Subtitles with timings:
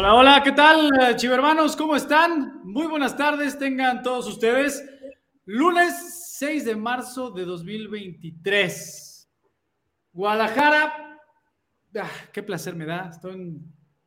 [0.00, 1.74] Hola, hola, ¿qué tal, chivermanos?
[1.74, 2.60] ¿Cómo están?
[2.62, 4.80] Muy buenas tardes, tengan todos ustedes.
[5.44, 9.28] Lunes 6 de marzo de 2023.
[10.12, 11.18] Guadalajara,
[11.96, 13.60] ah, qué placer me da, estoy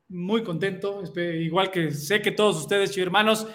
[0.07, 3.45] muy contento, igual que sé que todos ustedes, chivermanos,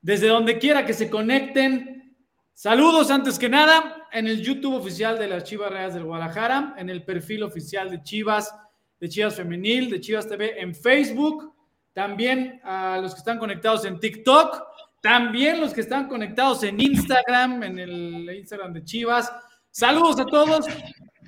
[0.00, 2.16] desde donde quiera que se conecten.
[2.54, 6.88] Saludos antes que nada en el YouTube oficial de las Chivas Reales del Guadalajara, en
[6.88, 8.54] el perfil oficial de Chivas,
[9.00, 11.58] de Chivas Femenil, de Chivas TV en Facebook
[11.92, 14.62] también a los que están conectados en TikTok,
[15.00, 19.32] también los que están conectados en Instagram, en el Instagram de Chivas.
[19.70, 20.66] Saludos a todos,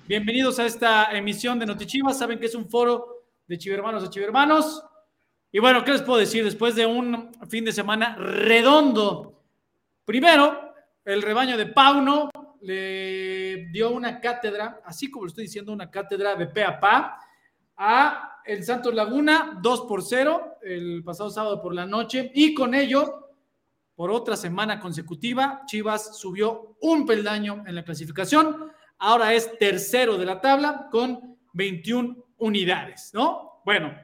[0.07, 2.19] bienvenidos a esta emisión de Notichivas.
[2.19, 4.85] Saben que es un foro de chivermanos a chivermanos.
[5.51, 6.45] Y bueno, ¿qué les puedo decir?
[6.45, 9.43] Después de un fin de semana redondo,
[10.05, 10.75] primero,
[11.05, 16.37] el rebaño de Pauno le dio una cátedra, así como lo estoy diciendo, una cátedra
[16.37, 17.19] de pe a pa
[17.77, 22.75] a el Santos Laguna 2 por 0 el pasado sábado por la noche y con
[22.75, 23.31] ello,
[23.95, 28.71] por otra semana consecutiva, Chivas subió un peldaño en la clasificación.
[28.99, 33.63] Ahora es tercero de la tabla con 21 unidades, ¿no?
[33.65, 33.95] Bueno,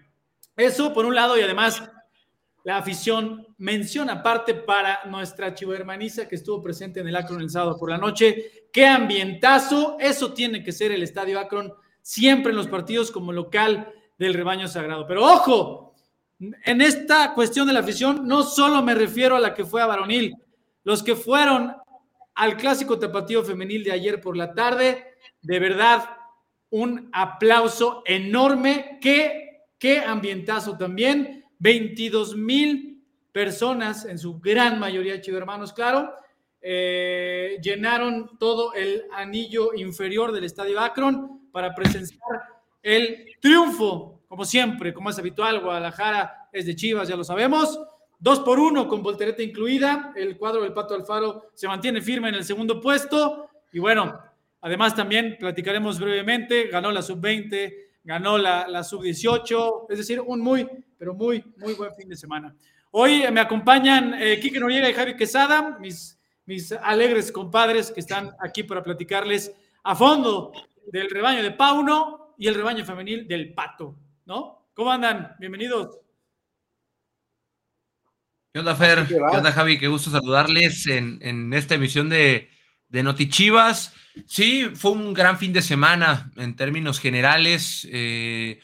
[0.57, 1.83] eso por un lado y además
[2.65, 7.79] la afición mención aparte para nuestra chivermaniza que estuvo presente en el Akron el sábado
[7.79, 8.69] por la noche.
[8.73, 9.97] ¡Qué ambientazo!
[9.99, 11.73] Eso tiene que ser el Estadio Akron
[12.03, 15.07] siempre en los partidos como local del rebaño sagrado.
[15.07, 15.95] Pero ojo,
[16.39, 19.87] en esta cuestión de la afición, no solo me refiero a la que fue a
[19.87, 20.35] varonil,
[20.85, 21.75] los que fueron
[22.35, 26.09] al clásico tapatío femenil de ayer por la tarde, de verdad,
[26.71, 28.99] un aplauso enorme.
[29.01, 31.45] Qué, qué ambientazo también.
[31.59, 36.13] 22 mil personas, en su gran mayoría hermanos, claro,
[36.61, 42.21] eh, llenaron todo el anillo inferior del Estadio Akron para presenciar
[42.83, 47.79] el triunfo, como siempre, como es habitual, Guadalajara es de Chivas, ya lo sabemos.
[48.19, 50.13] Dos por uno con voltereta incluida.
[50.17, 53.49] El cuadro del Pato Alfaro se mantiene firme en el segundo puesto.
[53.73, 54.19] Y bueno,
[54.61, 56.67] además también platicaremos brevemente.
[56.67, 59.87] Ganó la sub-20, ganó la, sub-18.
[59.89, 60.69] Es decir, un muy,
[60.99, 62.55] pero muy, muy buen fin de semana.
[62.91, 68.65] Hoy me acompañan eh, Noriega y Javi Quesada, mis, mis alegres compadres que están aquí
[68.65, 70.53] para platicarles a fondo
[70.91, 74.71] del rebaño de Pauno y el rebaño femenil del Pato, ¿no?
[74.73, 75.35] ¿Cómo andan?
[75.41, 75.99] Bienvenidos.
[78.53, 79.07] ¿Qué onda, Fer?
[79.07, 79.79] ¿Qué onda, Javi?
[79.79, 82.49] Qué gusto saludarles en, esta emisión de,
[82.89, 83.93] de Notichivas.
[84.27, 88.61] Sí, fue un gran fin de semana en términos generales, eh,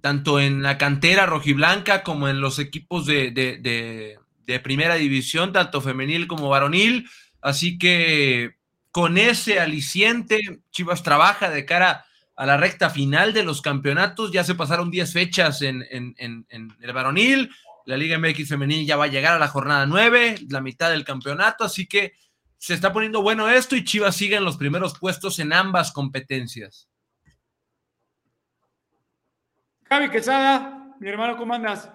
[0.00, 6.28] tanto en la cantera rojiblanca como en los equipos de, de primera división, tanto femenil
[6.28, 7.08] como varonil.
[7.40, 8.58] Así que
[8.92, 10.38] con ese aliciente,
[10.70, 12.04] Chivas trabaja de cara
[12.38, 14.30] a la recta final de los campeonatos.
[14.30, 17.50] Ya se pasaron 10 fechas en, el varonil.
[17.84, 21.04] La Liga MX femenil ya va a llegar a la jornada 9, la mitad del
[21.04, 21.64] campeonato.
[21.64, 22.12] Así que
[22.56, 26.88] se está poniendo bueno esto y Chivas sigue en los primeros puestos en ambas competencias.
[29.86, 31.90] Javi Quesada, mi hermano, ¿cómo andas?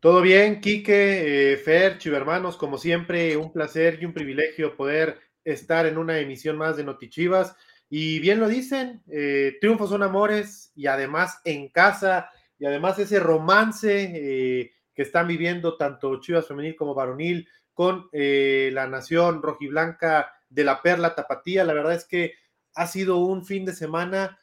[0.00, 5.86] Todo bien, Quique, eh, Fer, Chivermanos, como siempre, un placer y un privilegio poder estar
[5.86, 7.56] en una emisión más de Notichivas.
[7.92, 13.18] Y bien lo dicen, eh, triunfos son amores y además en casa y además ese
[13.18, 20.32] romance eh, que están viviendo tanto Chivas femenil como varonil con eh, la nación rojiblanca
[20.48, 21.64] de la Perla Tapatía.
[21.64, 22.34] La verdad es que
[22.74, 24.38] ha sido un fin de semana,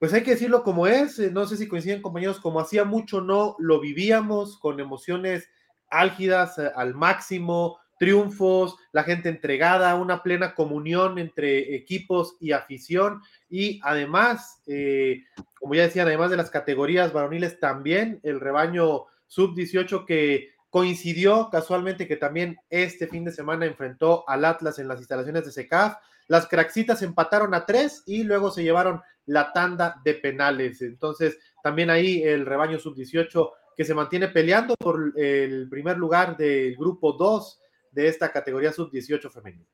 [0.00, 3.54] pues hay que decirlo como es, no sé si coinciden compañeros, como hacía mucho no
[3.60, 5.48] lo vivíamos con emociones
[5.88, 13.80] álgidas al máximo, triunfos, la gente entregada, una plena comunión entre equipos y afición y
[13.82, 15.24] además, eh,
[15.58, 22.08] como ya decían, además de las categorías varoniles, también el rebaño sub-18 que coincidió casualmente
[22.08, 25.94] que también este fin de semana enfrentó al Atlas en las instalaciones de SECAF.
[26.26, 30.82] Las craxitas empataron a tres y luego se llevaron la tanda de penales.
[30.82, 36.76] Entonces, también ahí el rebaño sub-18 que se mantiene peleando por el primer lugar del
[36.76, 37.60] grupo 2
[37.94, 39.64] de esta categoría sub-18 femenina.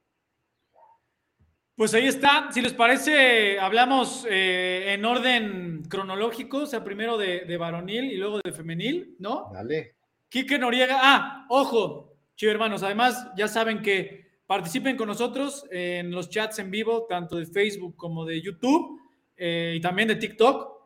[1.81, 7.57] Pues ahí está, si les parece, hablamos eh, en orden cronológico, o sea, primero de,
[7.57, 9.49] varonil y luego de femenil, ¿no?
[9.51, 9.95] Dale.
[10.29, 16.29] Quique Noriega, ah, ojo, chivo hermanos, además ya saben que participen con nosotros en los
[16.29, 19.01] chats en vivo, tanto de Facebook como de YouTube
[19.37, 20.81] eh, y también de TikTok.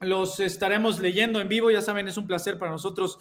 [0.00, 3.20] Los estaremos leyendo en vivo, ya saben, es un placer para nosotros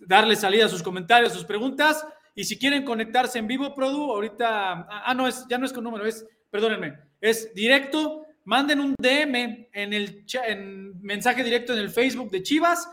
[0.00, 2.06] darle salida a sus comentarios, sus preguntas.
[2.34, 5.72] Y si quieren conectarse en vivo, Produ, ahorita, ah, ah, no, es, ya no es
[5.72, 11.80] con número, es, perdónenme, es directo, manden un DM en el en mensaje directo en
[11.80, 12.88] el Facebook de Chivas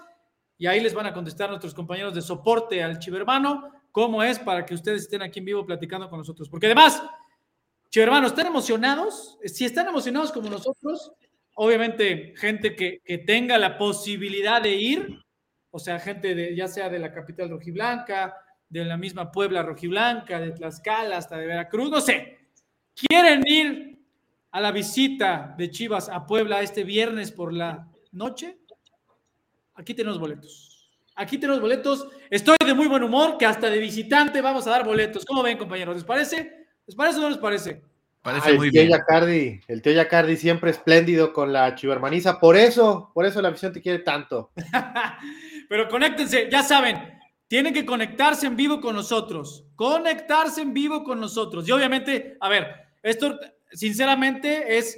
[0.57, 4.65] y ahí les van a contestar nuestros compañeros de soporte al Chivermano cómo es para
[4.65, 6.49] que ustedes estén aquí en vivo platicando con nosotros.
[6.49, 7.01] Porque además,
[7.89, 9.39] Chivermano, ¿están emocionados?
[9.45, 11.11] Si están emocionados como nosotros,
[11.55, 15.25] obviamente gente que, que tenga la posibilidad de ir,
[15.71, 18.35] o sea, gente de, ya sea de la capital rojiblanca,
[18.69, 22.37] de la misma Puebla rojiblanca, de Tlaxcala hasta de Veracruz, no sé,
[22.95, 23.99] quieren ir
[24.51, 28.59] a la visita de Chivas a Puebla este viernes por la noche,
[29.75, 30.69] aquí tenemos boletos.
[31.15, 32.07] Aquí tenemos boletos.
[32.29, 35.25] Estoy de muy buen humor, que hasta de visitante vamos a dar boletos.
[35.25, 35.95] ¿Cómo ven, compañeros?
[35.95, 36.65] ¿Les parece?
[36.87, 37.83] ¿Les parece o no les parece?
[38.21, 38.91] Parece muy el tío bien.
[38.93, 42.39] Yacardi, el tío Yacardi siempre espléndido con la chivermaniza.
[42.39, 44.51] Por eso, por eso la visión te quiere tanto.
[45.69, 47.18] Pero conéctense, ya saben,
[47.49, 49.65] tienen que conectarse en vivo con nosotros.
[49.75, 51.67] Conectarse en vivo con nosotros.
[51.67, 52.67] Y obviamente, a ver,
[53.03, 53.37] esto
[53.73, 54.97] sinceramente es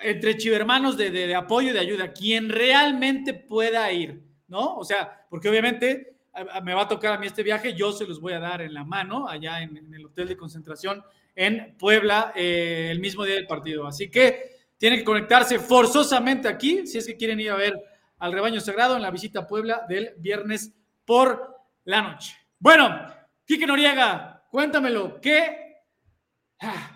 [0.00, 2.12] entre chivermanos de, de, apoyo y de ayuda.
[2.12, 4.76] Quien realmente pueda ir ¿no?
[4.76, 6.16] O sea, porque obviamente
[6.62, 8.74] me va a tocar a mí este viaje, yo se los voy a dar en
[8.74, 11.02] la mano allá en, el hotel de concentración
[11.34, 13.86] en Puebla eh, el mismo día del partido.
[13.86, 17.82] Así que tienen que conectarse forzosamente aquí si es que quieren ir a ver
[18.18, 20.72] al rebaño sagrado en la visita a Puebla del viernes
[21.04, 21.55] por
[21.86, 22.36] la noche.
[22.58, 23.14] Bueno,
[23.46, 25.78] Quique Noriega, cuéntamelo, ¿qué,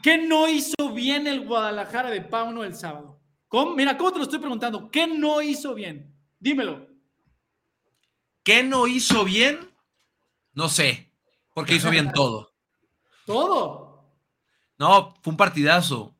[0.02, 3.20] ¿qué no hizo bien el Guadalajara de Pauno el sábado?
[3.76, 4.90] Mira, ¿cómo te lo estoy preguntando?
[4.90, 6.14] ¿Qué no hizo bien?
[6.38, 6.88] Dímelo.
[8.42, 9.70] ¿Qué no hizo bien?
[10.52, 11.12] No sé,
[11.54, 12.52] porque hizo bien todo.
[13.26, 13.90] ¿Todo?
[14.78, 16.16] No, fue un partidazo.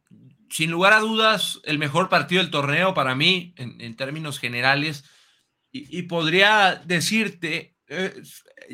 [0.49, 5.05] Sin lugar a dudas, el mejor partido del torneo para mí, en, términos generales.
[5.73, 8.23] Y, podría decirte, eh,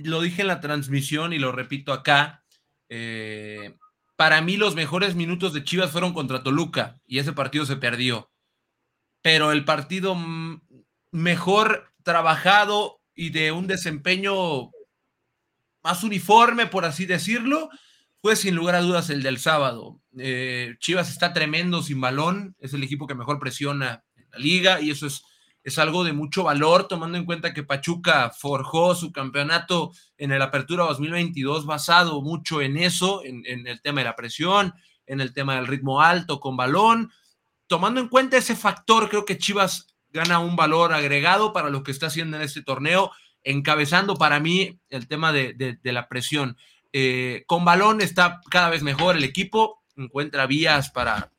[0.04, 2.44] lo dije en la transmisión y lo repito acá,
[2.90, 3.74] eh,
[4.14, 8.30] para mí los mejores minutos de Chivas fueron contra Toluca y ese partido se perdió.
[9.22, 10.16] Pero el partido
[11.10, 14.70] mejor trabajado y de un desempeño
[15.82, 17.70] más uniforme, por así decirlo,
[18.20, 20.02] fue sin lugar a dudas el del sábado.
[20.18, 24.80] Eh, Chivas está tremendo sin balón, es el equipo que mejor presiona en la liga
[24.82, 25.22] y eso es,
[25.66, 30.40] es algo de mucho valor, tomando en cuenta que Pachuca forjó su campeonato en el
[30.40, 34.74] Apertura 2022 basado mucho en eso, en, el tema de la presión,
[35.06, 37.10] en el tema del ritmo alto con balón.
[37.66, 41.90] Tomando en cuenta ese factor, creo que Chivas gana un valor agregado para lo que
[41.90, 43.10] está haciendo en este torneo,
[43.42, 46.56] encabezando para mí el tema de, la presión.
[46.92, 51.32] Eh, con balón está cada vez mejor el equipo, encuentra vías para...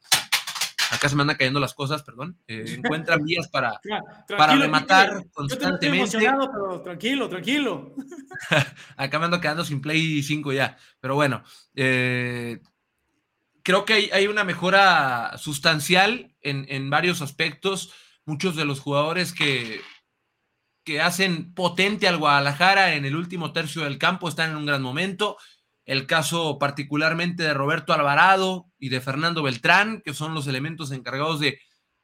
[0.92, 2.40] Acá se me andan cayendo las cosas, perdón.
[2.48, 3.80] Eh, encuentra vías para,
[4.28, 6.18] para rematar constantemente.
[6.84, 7.96] tranquilo, tranquilo.
[8.98, 10.78] Acá me ando quedando sin Play 5 ya.
[11.00, 11.44] Pero bueno,
[11.76, 12.60] eh,
[13.64, 17.94] creo que hay, una mejora sustancial en, en varios aspectos
[18.28, 19.82] muchos de los jugadores que,
[20.84, 24.82] que hacen potente al Guadalajara en el último tercio del campo están en un gran
[24.82, 25.38] momento.
[25.88, 31.40] El caso particularmente de Roberto Alvarado y de Fernando Beltrán, que son los elementos encargados
[31.40, 31.60] de,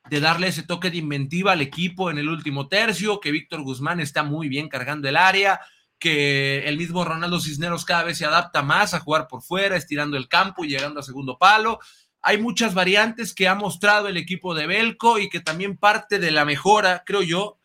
[0.10, 4.24] darle ese toque de inventiva al equipo en el último tercio, que Víctor Guzmán está
[4.24, 5.62] muy bien cargando el área,
[6.00, 10.18] que el mismo Ronaldo Cisneros cada vez se adapta más a jugar por fuera, estirando
[10.18, 11.80] el campo y llegando a segundo palo
[12.26, 16.32] hay muchas variantes que ha mostrado el equipo de Belco y que también parte de
[16.32, 17.60] la mejora, creo yo,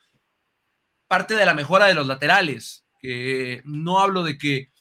[1.06, 2.84] parte de la mejora de los laterales.
[3.00, 4.72] Que no hablo de que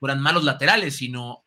[0.00, 1.46] fueran malos laterales, sino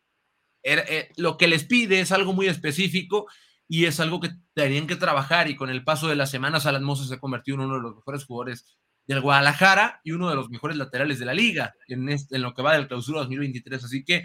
[0.62, 3.26] er, eh, lo que les pide es algo muy específico
[3.68, 5.50] y es algo que tenían que trabajar.
[5.50, 7.96] Y con el paso de las semanas, Alan Mozo se convirtió en uno de los
[7.96, 12.08] mejores jugadores del Guadalajara y uno de los mejores laterales de la liga en,
[12.40, 13.84] lo que va del clausura 2023.
[13.84, 14.24] Así que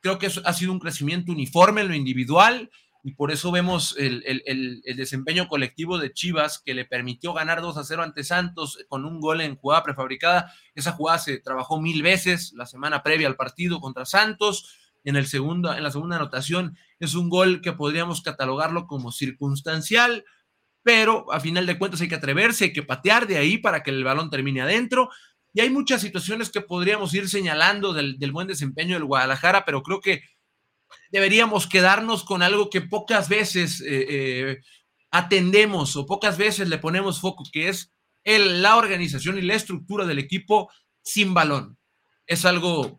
[0.00, 2.70] Creo que ha sido un crecimiento uniforme en lo individual
[3.02, 7.84] y por eso vemos el, desempeño colectivo de Chivas que le permitió ganar 2 a
[7.84, 10.52] 0 ante Santos con un gol en jugada prefabricada.
[10.74, 14.76] Esa jugada se trabajó mil veces la semana previa al partido contra Santos.
[15.02, 20.24] En, el segundo, en la segunda anotación es un gol que podríamos catalogarlo como circunstancial,
[20.82, 23.90] pero a final de cuentas hay que atreverse, hay que patear de ahí para que
[23.90, 25.08] el balón termine adentro.
[25.52, 30.00] Y hay muchas situaciones que podríamos ir señalando del, buen desempeño del Guadalajara, pero creo
[30.00, 30.22] que
[31.10, 34.60] deberíamos quedarnos con algo que pocas veces eh, eh,
[35.10, 37.92] atendemos o pocas veces le ponemos foco, que es
[38.24, 40.70] la organización y la estructura del equipo
[41.02, 41.78] sin balón.
[42.26, 42.98] Es algo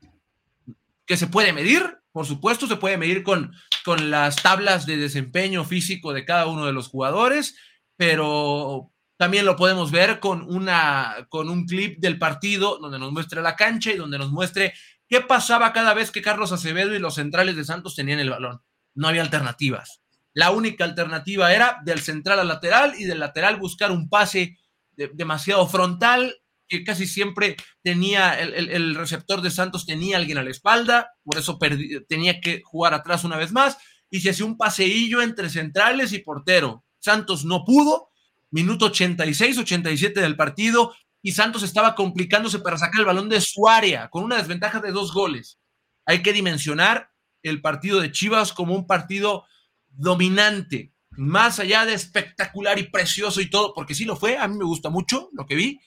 [1.06, 3.54] que se puede medir, por supuesto, se puede medir con,
[3.86, 7.56] con las tablas de desempeño físico de cada uno de los jugadores,
[7.96, 13.42] pero también lo podemos ver con, una, con un clip del partido donde nos muestre
[13.42, 14.74] la cancha y donde nos muestre
[15.12, 18.62] qué pasaba cada vez que Carlos Acevedo y los centrales de Santos tenían el balón.
[18.96, 20.02] No había alternativas.
[20.34, 24.58] La única alternativa era del central al lateral y del lateral buscar un pase
[24.96, 26.38] demasiado frontal
[26.70, 31.60] que casi siempre tenía el, receptor de Santos, tenía alguien a la espalda, por eso
[32.08, 33.78] tenía que jugar atrás una vez más,
[34.10, 36.86] y se hacía un paseillo entre centrales y portero.
[37.00, 38.12] Santos no pudo,
[38.50, 43.68] minuto 86, 87 del partido, y Santos estaba complicándose para sacar el balón de su
[43.68, 45.60] área, con una desventaja de dos goles.
[46.06, 47.12] Hay que dimensionar
[47.44, 49.46] el partido de Chivas como un partido
[49.88, 54.58] dominante, más allá de espectacular y precioso y todo, porque sí lo fue, a mí
[54.58, 55.80] me gusta mucho lo que vi,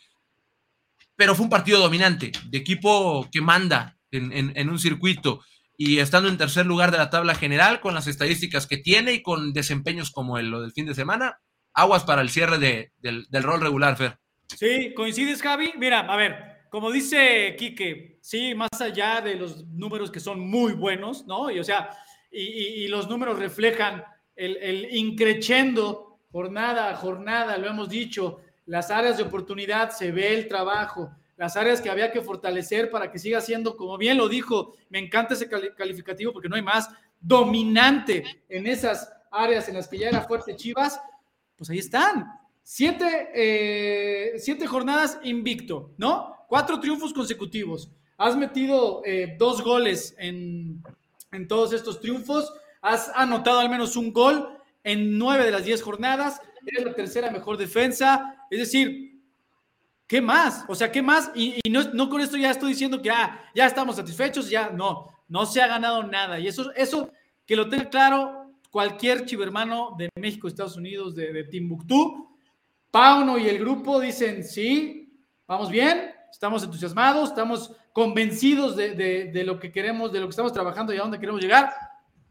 [1.17, 5.41] pero fue un partido dominante, de equipo que manda en, un circuito
[5.77, 9.23] y estando en tercer lugar de la tabla general con las estadísticas que tiene y
[9.23, 11.41] con desempeños como el, lo del fin de semana,
[11.73, 14.19] aguas para el cierre del, del rol regular, Fer.
[14.59, 15.73] Sí, coincides, Javi.
[15.77, 20.73] Mira, a ver, como dice Quique, sí, más allá de los números que son muy
[20.73, 21.51] buenos, ¿no?
[21.51, 21.91] Y o sea,
[22.31, 29.17] y, los números reflejan el, el increchendo jornada a jornada, lo hemos dicho, las áreas
[29.17, 33.41] de oportunidad, se ve el trabajo, las áreas que había que fortalecer para que siga
[33.41, 36.89] siendo, como bien lo dijo, me encanta ese calificativo porque no hay más,
[37.21, 41.01] dominante en esas áreas en las que ya era fuerte Chivas,
[41.57, 42.27] pues ahí están.
[42.67, 46.35] Siete, eh, siete jornadas invicto, ¿no?
[46.49, 47.91] Cuatro triunfos consecutivos.
[48.17, 50.83] Has metido eh, dos goles en,
[51.31, 52.51] en todos estos triunfos.
[52.81, 54.49] Has anotado al menos un gol
[54.83, 56.41] en nueve de las diez jornadas.
[56.67, 58.47] Eres la tercera mejor defensa.
[58.51, 59.21] Es decir,
[60.07, 60.65] ¿qué más?
[60.67, 61.33] O sea, ¿qué más?
[61.35, 65.11] Y, no, no, con esto ya estoy diciendo que ah, ya estamos satisfechos, ya no,
[65.29, 66.41] no se ha ganado nada.
[66.41, 67.11] Y eso, eso
[67.45, 72.34] que lo tenga claro cualquier chivermano de México, Estados Unidos, de, de Timbuktu.
[72.95, 75.13] Pauno y el grupo dicen, sí,
[75.49, 80.53] vamos bien, estamos entusiasmados, estamos convencidos de, de, lo que queremos, de lo que estamos
[80.53, 81.73] trabajando y a dónde queremos llegar.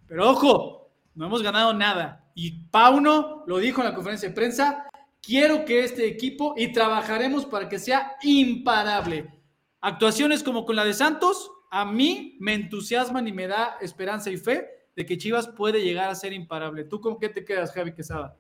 [0.08, 2.32] Pero ojo, no hemos ganado nada.
[2.34, 4.88] Y Pauno lo dijo en la conferencia de prensa,
[5.22, 9.34] quiero que este equipo y trabajaremos para que sea imparable.
[9.82, 14.38] Actuaciones como con la de Santos, a mí me entusiasman y me da esperanza y
[14.38, 16.86] fe de que Chivas puede llegar a ser imparable.
[16.86, 18.38] ¿Tú con qué te quedas, Javi Quesada?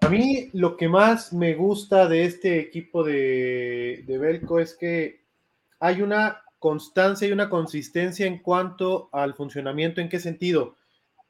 [0.00, 5.24] A mí lo que más me gusta de este equipo de, Belco es que
[5.80, 10.00] hay una constancia y una consistencia en cuanto al funcionamiento.
[10.00, 10.76] ¿En qué sentido?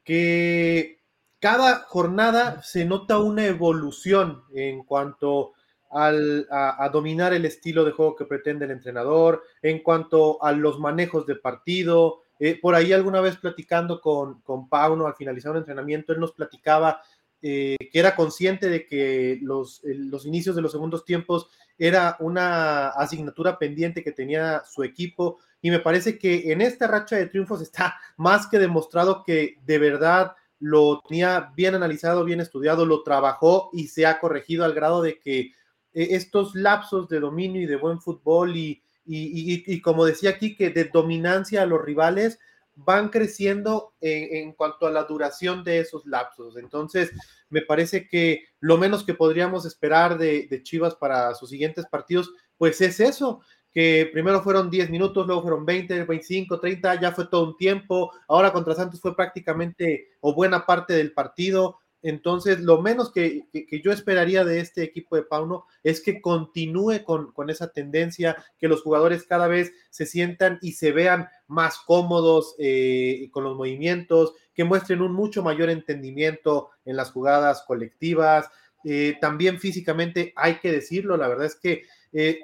[0.03, 0.99] Que
[1.39, 5.53] cada jornada se nota una evolución en cuanto
[5.89, 10.79] al, a, dominar el estilo de juego que pretende el entrenador, en cuanto a los
[10.79, 12.21] manejos de partido.
[12.39, 16.33] Eh, por ahí alguna vez platicando con, con Pauno al finalizar un entrenamiento, él nos
[16.33, 17.01] platicaba
[17.41, 22.89] eh, que era consciente de que los, los inicios de los segundos tiempos era una
[22.89, 27.61] asignatura pendiente que tenía su equipo y me parece que en esta racha de triunfos
[27.61, 33.69] está más que demostrado que de verdad lo tenía bien analizado, bien estudiado, lo trabajó
[33.73, 35.51] y se ha corregido al grado de que eh,
[35.93, 40.85] estos lapsos de dominio y de buen fútbol y, y, como decía aquí, que de
[40.85, 42.39] dominancia a los rivales
[42.77, 46.57] van creciendo en, cuanto a la duración de esos lapsos.
[46.57, 47.11] Entonces,
[47.49, 52.31] me parece que lo menos que podríamos esperar de, de Chivas para sus siguientes partidos,
[52.57, 53.41] pues es eso,
[53.73, 58.11] que primero fueron 10 minutos, luego fueron 20, 25, 30, ya fue todo un tiempo,
[58.27, 63.47] ahora contra Santos fue prácticamente o buena parte del partido, entonces lo menos que,
[63.83, 68.81] yo esperaría de este equipo de Pauno es que continúe con, esa tendencia, que los
[68.81, 74.63] jugadores cada vez se sientan y se vean más cómodos eh, con los movimientos, que
[74.63, 78.49] muestren un mucho mayor entendimiento en las jugadas colectivas,
[78.83, 82.39] eh, también físicamente hay que decirlo, la verdad es que eh,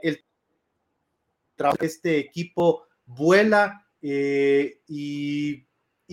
[1.80, 4.82] este equipo vuela eh,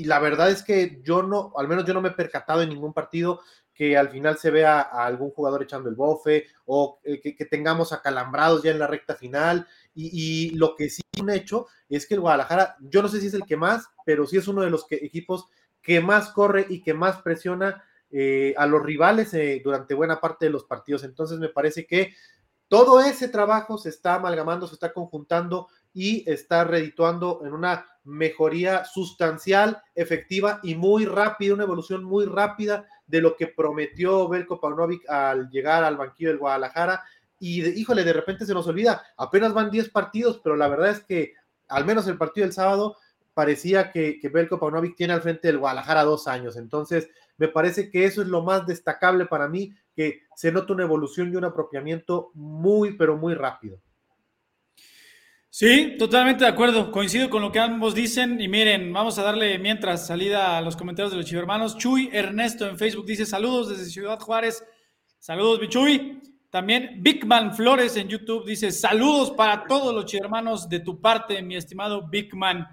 [0.01, 2.69] y, la verdad es que yo no, al menos yo no me he percatado en
[2.69, 3.41] ningún partido
[3.75, 7.93] que al final se vea a algún jugador echando el bofe o eh, que, tengamos
[7.93, 9.67] acalambrados ya en la recta final.
[9.95, 13.35] Y, lo que sí han hecho es que el Guadalajara, yo no sé si es
[13.35, 15.47] el que más, pero sí es uno de los equipos
[15.81, 20.51] que más corre y que más presiona eh, a los rivales durante buena parte de
[20.51, 21.05] los partidos.
[21.05, 22.13] Entonces me parece que
[22.69, 28.85] todo ese trabajo se está amalgamando, se está conjuntando y está redituando en una mejoría
[28.85, 35.09] sustancial, efectiva y muy rápida, una evolución muy rápida de lo que prometió Belko Paunovic
[35.09, 37.03] al llegar al banquillo del Guadalajara.
[37.39, 41.01] Y híjole, de repente se nos olvida, apenas van 10 partidos, pero la verdad es
[41.01, 41.35] que
[41.69, 42.97] al menos el partido del sábado
[43.35, 46.57] parecía que, que Belko Paunovic tiene al frente del Guadalajara dos años.
[46.57, 50.83] Entonces, me parece que eso es lo más destacable para mí que se nota una
[50.83, 53.81] evolución y un apropiamiento muy, pero muy rápido.
[55.53, 56.93] Sí, totalmente de acuerdo.
[56.93, 58.41] Coincido con lo que ambos dicen.
[58.41, 61.77] Y miren, vamos a darle mientras salida a los comentarios de los hermanos.
[61.77, 64.65] Chuy Ernesto en Facebook dice: Saludos desde Ciudad Juárez.
[65.19, 66.23] Saludos, mi Chuy.
[66.51, 71.57] También Bigman Flores en YouTube dice: Saludos para todos los hermanos de tu parte, mi
[71.57, 72.69] estimado Bigman.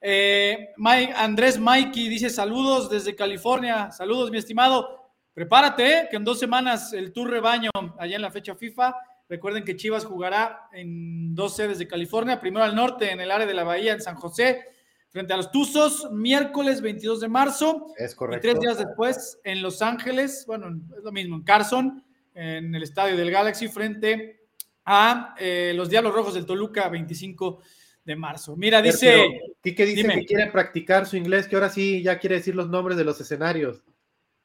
[0.00, 0.70] Eh,
[1.14, 3.92] Andrés Mikey dice: Saludos desde California.
[3.92, 5.12] Saludos, mi estimado.
[5.32, 8.92] Prepárate, eh, que en dos semanas el Tour Rebaño, allá en la fecha FIFA.
[9.28, 13.46] Recuerden que Chivas jugará en dos sedes de California: primero al norte, en el área
[13.46, 14.64] de la Bahía, en San José,
[15.08, 17.86] frente a los Tuzos, miércoles 22 de marzo.
[17.96, 18.46] Es correcto.
[18.46, 22.04] Y tres días después en Los Ángeles, bueno, es lo mismo, en Carson
[22.38, 24.42] en el estadio del Galaxy frente
[24.84, 27.60] a eh, los Diablos Rojos del Toluca 25
[28.04, 28.56] de marzo.
[28.56, 29.40] Mira, dice...
[29.60, 32.96] Quique dice que quiere practicar su inglés, que ahora sí ya quiere decir los nombres
[32.96, 33.82] de los escenarios.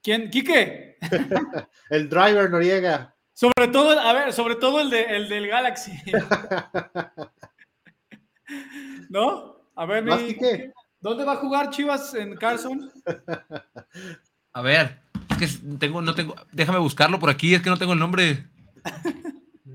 [0.01, 0.31] ¿Quién?
[0.31, 0.97] ¿Quique?
[1.91, 3.12] el driver Noriega.
[3.33, 5.91] Sobre todo, a ver, sobre todo el, de, el del Galaxy.
[9.09, 9.57] ¿No?
[9.75, 10.37] A ver, mi,
[10.99, 12.91] ¿dónde va a jugar Chivas en Carson?
[14.53, 15.01] A ver,
[15.39, 15.47] que
[15.79, 18.47] tengo, no tengo, déjame buscarlo por aquí, es que no tengo el nombre.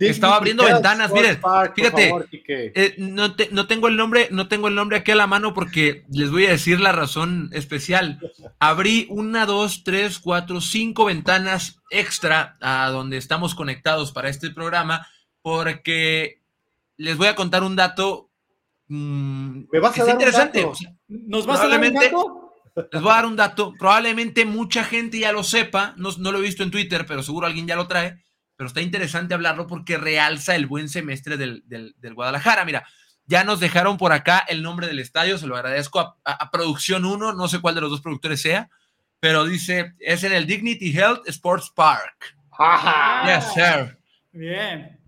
[0.00, 1.40] Estaba abriendo ventanas, miren,
[1.75, 2.12] fíjate,
[2.49, 6.05] eh, no, no, tengo el nombre, no tengo el nombre aquí a la mano porque
[6.11, 8.21] les voy a decir la razón especial.
[8.59, 15.07] Abrí una, dos, tres, cuatro, cinco ventanas extra a donde estamos conectados para este programa
[15.43, 16.40] porque
[16.97, 18.31] les voy a contar un dato
[18.88, 20.69] mm, ¿Me vas a dar interesante.
[21.09, 22.49] ¿Nos vas a dar un dato?
[22.93, 23.75] Les voy a dar un dato.
[23.78, 25.95] Probablemente mucha gente ya lo sepa.
[25.97, 28.23] No, lo he visto en Twitter, pero seguro alguien ya lo trae.
[28.58, 32.64] Pero está interesante hablarlo porque realza el buen semestre del, Guadalajara.
[32.64, 32.84] Mira,
[33.24, 35.38] ya nos dejaron por acá el nombre del estadio.
[35.38, 37.34] Se lo agradezco a, Producción 1.
[37.34, 38.68] No sé cuál de los dos productores sea.
[39.20, 42.36] Pero dice, es en el Dignity Health Sports Park.
[43.24, 43.96] Yes, sir.
[44.32, 44.98] Bien.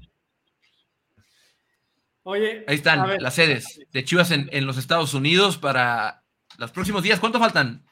[2.22, 2.64] Oye.
[2.68, 6.22] Ahí están las sedes de Chivas en, en los Estados Unidos para
[6.56, 7.84] los próximos días, ¿cuánto faltan?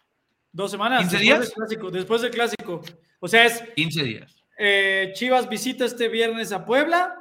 [0.52, 1.12] Dos semanas.
[1.12, 1.40] ¿15 días?
[1.40, 2.82] Del clásico, después del clásico.
[3.18, 3.62] O sea, es.
[3.74, 4.37] 15 días.
[4.58, 7.14] Eh, Chivas visita este viernes a Puebla,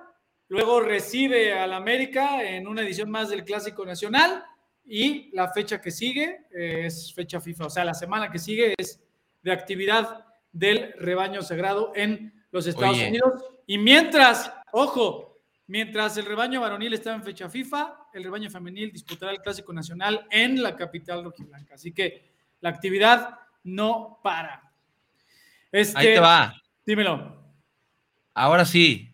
[0.48, 4.44] luego recibe al América en una edición más del Clásico Nacional
[4.86, 7.68] y la fecha que sigue es fecha FIFA.
[7.68, 9.00] O sea, la semana que sigue es
[9.44, 13.44] de actividad del rebaño sagrado en los Estados Unidos.
[13.68, 15.28] Y mientras, ojo,
[15.68, 20.26] Mientras el rebaño varonil está en fecha FIFA, el rebaño femenil disputará el Clásico Nacional
[20.32, 21.76] en la capital rojiblanca.
[21.76, 24.64] Así que la actividad no para.
[25.70, 26.54] Este, Ahí te va.
[26.88, 27.36] Dímelo.
[28.34, 29.14] Ahora sí,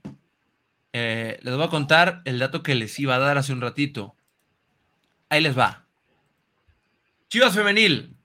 [0.94, 4.16] eh, les voy a contar el dato que les iba a dar hace un ratito.
[5.28, 5.88] Ahí les va.
[7.30, 8.16] Chivas Femenil,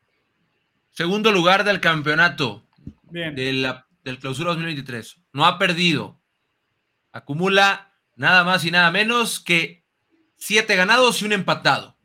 [0.90, 2.68] segundo lugar del campeonato
[3.04, 3.34] Bien.
[3.34, 5.18] del clausura 2023.
[5.32, 6.20] No ha perdido.
[7.12, 9.82] Acumula nada más y nada menos que
[10.36, 11.96] siete ganados y un empatado.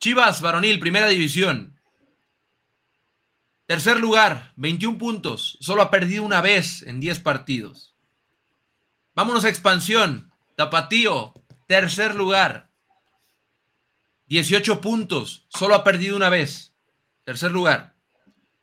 [0.00, 1.75] Chivas, varonil, primera división.
[3.66, 5.58] Tercer lugar, 21 puntos.
[5.60, 7.94] Solo ha perdido una vez en 10 partidos.
[9.14, 10.32] Vámonos a expansión.
[10.56, 11.34] Tapatío,
[11.66, 12.70] tercer lugar.
[14.26, 15.46] 18 puntos.
[15.48, 16.72] Solo ha perdido una vez.
[17.24, 17.94] Tercer lugar.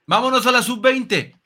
[0.05, 1.39] Vámonos a la sub-20.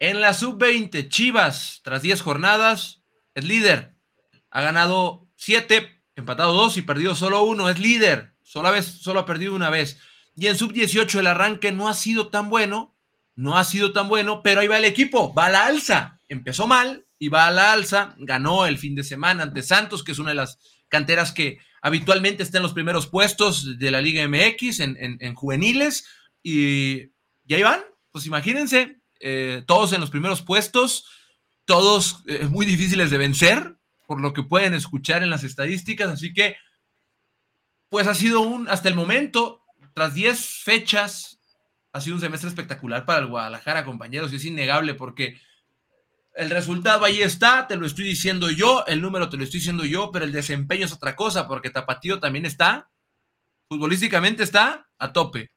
[0.00, 3.02] En la sub-20, Chivas, tras 10 jornadas,
[3.34, 3.94] es líder
[4.54, 7.68] ha ganado siete, empatado dos y perdido solo uno.
[7.68, 9.98] Es líder, solo, solo ha perdido una vez.
[10.36, 12.93] Y en sub-18 el arranque no ha sido tan bueno,
[13.36, 16.20] no ha sido tan bueno, pero ahí va el equipo, va a la alza.
[16.28, 18.14] Empezó mal y va a la alza.
[18.18, 22.42] Ganó el fin de semana ante Santos, que es una de las canteras que habitualmente
[22.42, 26.06] está en los primeros puestos de la Liga MX en, juveniles.
[26.42, 27.10] Y,
[27.46, 27.80] y, ahí van,
[28.12, 31.06] pues imagínense, eh, todos en los primeros puestos,
[31.64, 36.08] todos eh, muy difíciles de vencer por lo que pueden escuchar en las estadísticas.
[36.10, 36.56] Así que,
[37.88, 39.62] pues ha sido un, hasta el momento,
[39.94, 41.33] tras 10 fechas,
[41.94, 45.40] ha sido un semestre espectacular para el Guadalajara, compañeros, y es innegable porque
[46.34, 49.84] el resultado ahí está, te lo estoy diciendo yo, el número te lo estoy diciendo
[49.84, 52.90] yo, pero el desempeño es otra cosa, porque Tapatío también está,
[53.68, 55.52] futbolísticamente está a tope.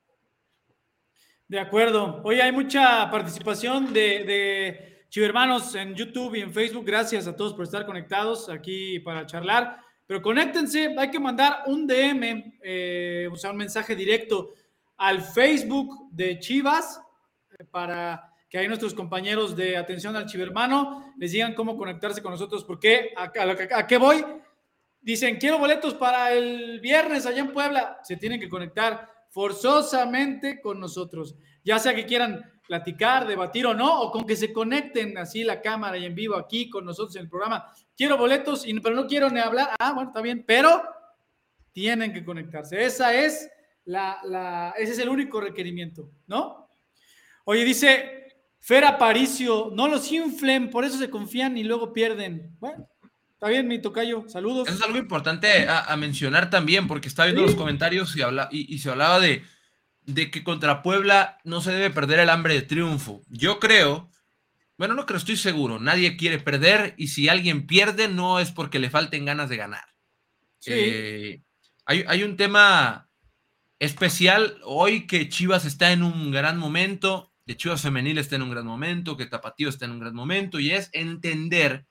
[1.48, 2.22] De acuerdo.
[2.24, 7.64] Hoy hay mucha participación de Chivermanos en YouTube y en Facebook, gracias a todos por
[7.64, 9.80] estar conectados aquí para charlar.
[10.06, 14.54] Pero conéctense, hay que mandar un DM, eh, o sea, un mensaje directo
[14.98, 17.02] al Facebook de Chivas
[17.58, 22.32] eh, para que ahí nuestros compañeros de atención al chivermano les digan cómo conectarse con
[22.32, 23.32] nosotros, porque a,
[23.78, 24.26] a qué voy.
[25.02, 28.00] Dicen, quiero boletos para el viernes allá en Puebla.
[28.04, 34.02] Se tienen que conectar forzosamente con nosotros, ya sea que quieran platicar, debatir o no,
[34.02, 37.24] o con que se conecten así la cámara y en vivo aquí con nosotros en
[37.24, 37.72] el programa.
[37.96, 39.70] Quiero boletos, pero no quiero ni hablar.
[39.80, 40.84] Ah, bueno, está bien, pero
[41.72, 42.84] tienen que conectarse.
[42.84, 43.50] Esa es
[43.88, 46.70] la, ese es el único requerimiento, ¿no?
[47.46, 52.56] Oye, dice Fer Aparicio, no los inflen, por eso se confían y luego pierden.
[52.60, 52.90] Bueno,
[53.32, 54.68] está bien, mi tocayo, saludos.
[54.68, 58.78] Eso es algo importante a, mencionar también, porque estaba viendo los comentarios y, habla, y,
[58.80, 59.44] se hablaba de,
[60.04, 63.22] de que contra Puebla no se debe perder el hambre de triunfo.
[63.30, 64.10] Yo creo,
[64.78, 68.80] bueno, no creo, estoy seguro, nadie quiere perder y si alguien pierde no es porque
[68.80, 69.86] le falten ganas de ganar.
[70.66, 71.42] Eh,
[71.86, 73.07] hay, hay un tema
[73.80, 78.52] especial hoy que Chivas está en un gran momento de Chivas Femenil está en un
[78.52, 81.88] gran momento, que Tapatío está en un gran momento, y es entender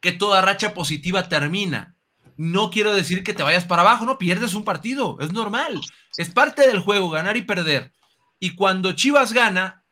[0.00, 1.96] que toda racha positiva termina.
[2.36, 5.80] No quiero decir que te vayas para abajo, no pierdes un partido, es normal,
[6.16, 7.92] es parte del juego ganar y perder.
[8.40, 9.84] Y cuando Chivas gana,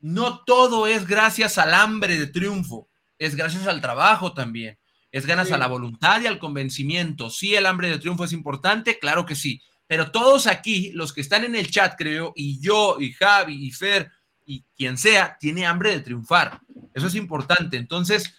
[0.00, 4.78] no todo es gracias al hambre de triunfo, es gracias al trabajo también,
[5.12, 7.28] es gracias a la voluntad y al convencimiento.
[7.28, 11.22] Sí, el hambre de triunfo es importante, claro que sí, pero todos aquí, los que
[11.22, 14.12] están en el chat, creo, y yo, y Javi, y Fer,
[14.44, 16.60] y quien sea, tiene hambre de triunfar.
[16.92, 17.78] Eso es importante.
[17.78, 18.34] Entonces,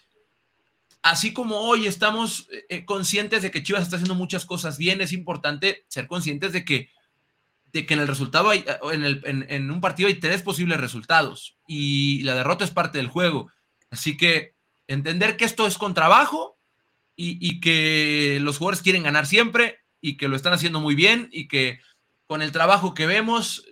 [1.02, 5.02] así como hoy estamos eh, eh, conscientes de que Chivas está haciendo muchas cosas bien,
[5.02, 6.92] es importante ser conscientes de que,
[7.74, 11.58] de que en el resultado hay, en, el, en un partido hay tres posibles resultados
[11.68, 13.52] y la derrota es parte del juego.
[13.90, 14.54] Así que
[14.86, 16.58] entender que esto es con trabajo
[17.22, 21.48] y que los jugadores quieren ganar siempre y que lo están haciendo muy bien y
[21.48, 21.80] que
[22.28, 23.66] con el trabajo que vemos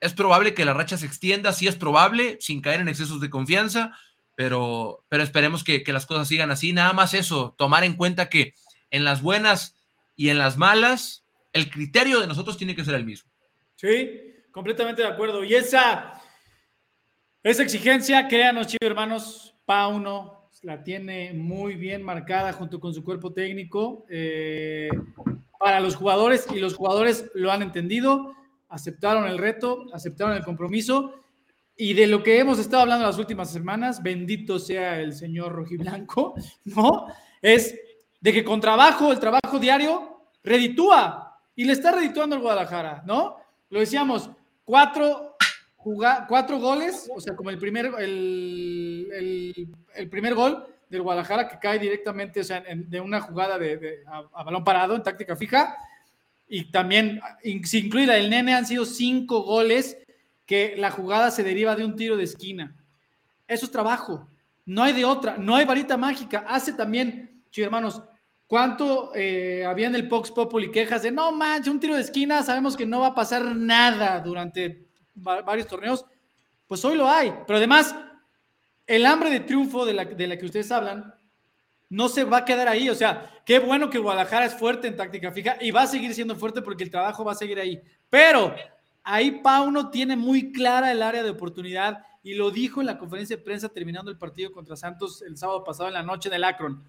[0.00, 3.30] es probable que la racha se extienda, sí es probable, sin caer en excesos de
[3.30, 3.98] confianza,
[4.36, 6.72] pero, pero esperemos que, las cosas sigan así.
[6.72, 8.54] Nada más eso, tomar en cuenta que
[8.90, 9.74] en las buenas
[10.14, 13.30] y en las malas, el criterio de nosotros tiene que ser el mismo.
[13.74, 15.42] Sí, completamente de acuerdo.
[15.42, 16.22] Y esa,
[17.42, 23.32] esa exigencia, créanos, chicos hermanos, Pauno la tiene muy bien marcada junto con su cuerpo
[23.32, 24.04] técnico.
[24.08, 24.88] Eh,
[25.58, 28.34] para los jugadores y los jugadores lo han entendido,
[28.68, 31.14] aceptaron el reto, aceptaron el compromiso
[31.76, 36.34] y de lo que hemos estado hablando las últimas semanas, bendito sea el señor rojiblanco,
[36.64, 37.06] ¿no?
[37.40, 37.74] Es
[38.20, 43.36] de que con trabajo, el trabajo diario, reditúa y le está redituando el Guadalajara, ¿no?
[43.70, 44.30] Lo decíamos,
[44.64, 45.36] cuatro,
[45.76, 49.68] cuatro goles, o sea, como el primer, el, el
[50.06, 54.64] primer gol del Guadalajara que cae directamente, o sea, de una jugada de, a, balón
[54.64, 55.76] parado en táctica fija.
[56.48, 57.20] Y también,
[57.64, 59.98] si incluye la del nene, han sido cinco goles
[60.46, 62.74] que la jugada se deriva de un tiro de esquina.
[63.46, 64.28] Eso es trabajo.
[64.64, 65.36] No hay de otra.
[65.36, 66.44] No hay varita mágica.
[66.48, 68.02] Hace también, chicos hermanos,
[68.46, 72.42] ¿cuánto eh, había en el Pox Populi quejas de no manches, un tiro de esquina?
[72.42, 76.06] Sabemos que no va a pasar nada durante varios torneos.
[76.66, 77.32] Pues hoy lo hay.
[77.46, 77.94] Pero además,
[78.88, 81.14] el hambre de triunfo de la, que ustedes hablan
[81.90, 82.88] no se va a quedar ahí.
[82.88, 86.12] O sea, qué bueno que Guadalajara es fuerte en táctica fija y va a seguir
[86.14, 87.80] siendo fuerte porque el trabajo va a seguir ahí.
[88.10, 88.54] Pero
[89.04, 93.36] ahí Pauno tiene muy clara el área de oportunidad y lo dijo en la conferencia
[93.36, 96.82] de prensa terminando el partido contra Santos el sábado pasado en la noche del Akron.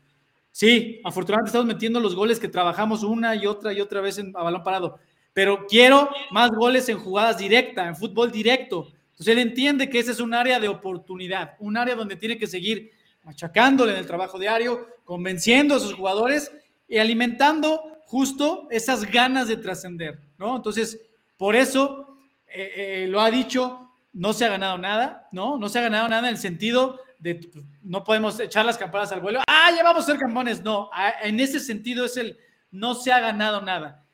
[0.52, 4.36] Sí, afortunadamente estamos metiendo los goles que trabajamos una y otra y otra vez en,
[4.36, 5.00] a balón parado.
[5.34, 8.92] Pero quiero más goles en jugadas directas, en fútbol directo.
[9.20, 12.48] Entonces él entiende que ese es un área de oportunidad, un área donde tiene que
[12.48, 12.92] seguir
[13.24, 16.54] machacándole en el trabajo diario, convenciendo a sus jugadores
[16.88, 20.56] y alimentando justo esas ganas de trascender, ¿no?
[20.56, 21.02] Entonces,
[21.36, 22.72] por eso eh,
[23.04, 25.58] eh, lo ha dicho, no se ha ganado nada, ¿no?
[25.58, 27.52] No se ha ganado nada en el sentido de
[27.84, 30.90] no podemos echar las campanas al vuelo, ah, ya vamos a ser campeones, no,
[31.22, 32.38] en ese sentido es el
[32.72, 34.06] no se ha ganado nada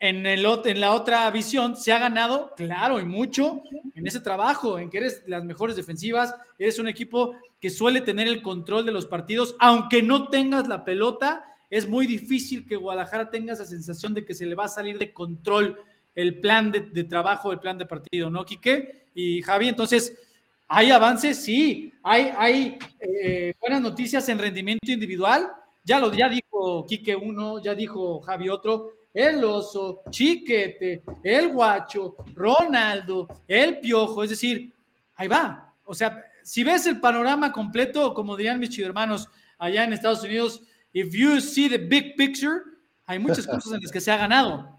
[0.00, 3.62] en, el, en la otra visión se ha ganado, claro, y mucho
[3.94, 8.26] en ese trabajo, en que eres las mejores defensivas, eres un equipo que suele tener
[8.26, 13.30] el control de los partidos, aunque no tengas la pelota, es muy difícil que Guadalajara
[13.30, 15.78] tenga esa sensación de que se le va a salir de control
[16.14, 19.06] el plan de, trabajo, el plan de partido, ¿no, Quique?
[19.14, 20.18] Y Javi, entonces,
[20.66, 21.44] ¿hay avances?
[21.44, 25.52] Sí, hay, hay eh, buenas noticias en rendimiento individual,
[25.84, 32.16] ya lo ya dijo Quique uno, ya dijo Javi otro, el oso, Chiquete, el guacho,
[32.34, 34.72] Ronaldo, el piojo, es decir,
[35.16, 35.74] ahí va.
[35.84, 40.62] O sea, si ves el panorama completo, como dirían mis hermanos allá en Estados Unidos,
[40.92, 42.62] if you see the big picture,
[43.06, 44.78] hay muchas cosas en las que se ha ganado.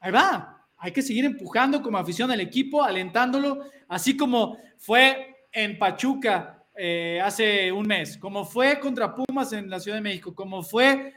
[0.00, 0.64] Ahí va.
[0.78, 7.18] Hay que seguir empujando como afición al equipo, alentándolo, así como fue en Pachuca eh,
[7.24, 11.14] hace un mes, como fue contra Pumas en la Ciudad de México, como fue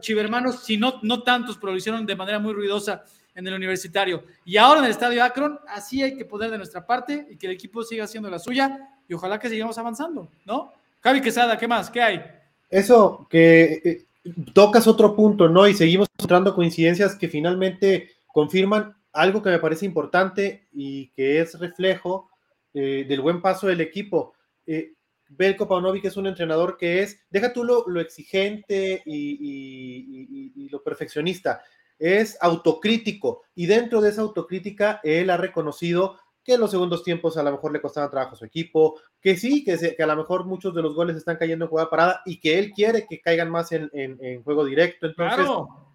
[0.00, 3.04] chivermanos, si no, no tantos, pero lo hicieron de manera muy ruidosa
[3.34, 4.24] en el universitario.
[4.44, 7.46] Y ahora en el estadio Akron, así hay que poner de nuestra parte y que
[7.46, 10.72] el equipo siga haciendo la suya y ojalá que sigamos avanzando, ¿no?
[11.00, 11.90] Javi Quesada, ¿qué más?
[11.90, 12.22] ¿Qué hay?
[12.68, 14.06] Eso, que eh,
[14.52, 15.66] tocas otro punto, ¿no?
[15.68, 21.58] Y seguimos encontrando coincidencias que finalmente confirman algo que me parece importante y que es
[21.58, 22.30] reflejo
[22.74, 24.34] eh, del buen paso del equipo.
[24.66, 24.92] Eh,
[25.28, 31.62] Belko Paunovic es un entrenador que es, deja tú lo, exigente y, lo perfeccionista,
[31.98, 37.36] es autocrítico y dentro de esa autocrítica él ha reconocido que en los segundos tiempos
[37.36, 40.16] a lo mejor le costaban trabajo a su equipo, que sí, que, que, a lo
[40.16, 43.20] mejor muchos de los goles están cayendo en jugada parada y que él quiere que
[43.20, 45.06] caigan más en, juego directo.
[45.08, 45.46] Entonces,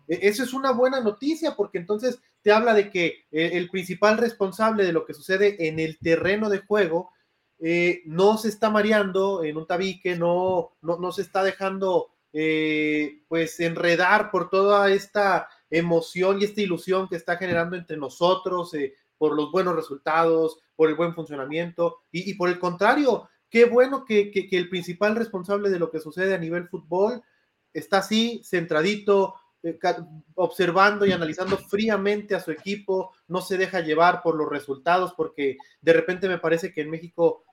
[0.07, 4.19] e, eso es una buena noticia porque entonces te habla de que eh, el principal
[4.19, 7.09] responsable de lo que sucede en el terreno de juego
[7.65, 13.57] eh, no se está mareando en un tabique, no, no, se está dejando eh, pues
[13.61, 19.33] enredar por toda esta emoción y esta ilusión que está generando entre nosotros, eh, por
[19.33, 24.49] los buenos resultados, por el buen funcionamiento, y, por el contrario, qué bueno que, que,
[24.57, 27.23] el principal responsable de lo que sucede a nivel fútbol
[27.71, 29.35] está así, centradito,
[30.35, 35.55] observando y analizando fríamente a su equipo, no se deja llevar por los resultados, porque
[35.79, 37.45] de repente me parece que en México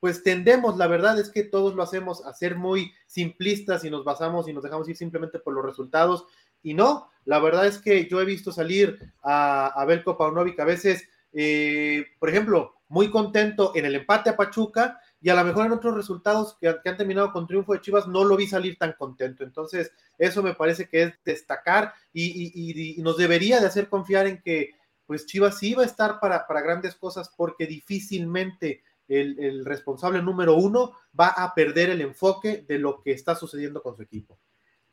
[0.00, 4.04] pues tendemos, la verdad es que todos lo hacemos a ser muy simplistas y nos
[4.04, 6.26] basamos y nos dejamos ir simplemente por los resultados.
[6.62, 10.64] Y no, la verdad es que yo he visto salir a, a Belko Paunovic a
[10.64, 15.66] veces, eh, por ejemplo, muy contento en el empate a Pachuca y a lo mejor
[15.66, 18.94] en otros resultados que, han terminado con triunfo de Chivas no lo vi salir tan
[18.94, 19.44] contento.
[19.44, 24.72] Entonces, eso me parece que es destacar y, nos debería de hacer confiar en que
[25.06, 30.54] pues Chivas sí va a estar para, para grandes cosas porque difícilmente el, responsable número
[30.54, 34.38] uno va a perder el enfoque de lo que está sucediendo con su equipo.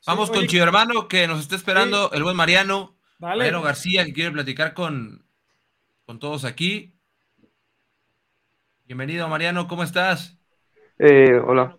[0.07, 2.95] Vamos con Chivo Hermano, que nos está esperando el buen Mariano.
[3.19, 5.25] Mariano García, que quiere platicar con,
[6.05, 6.95] con todos aquí.
[8.85, 10.37] Bienvenido, Mariano, ¿cómo estás?
[10.99, 11.77] Eh, hola.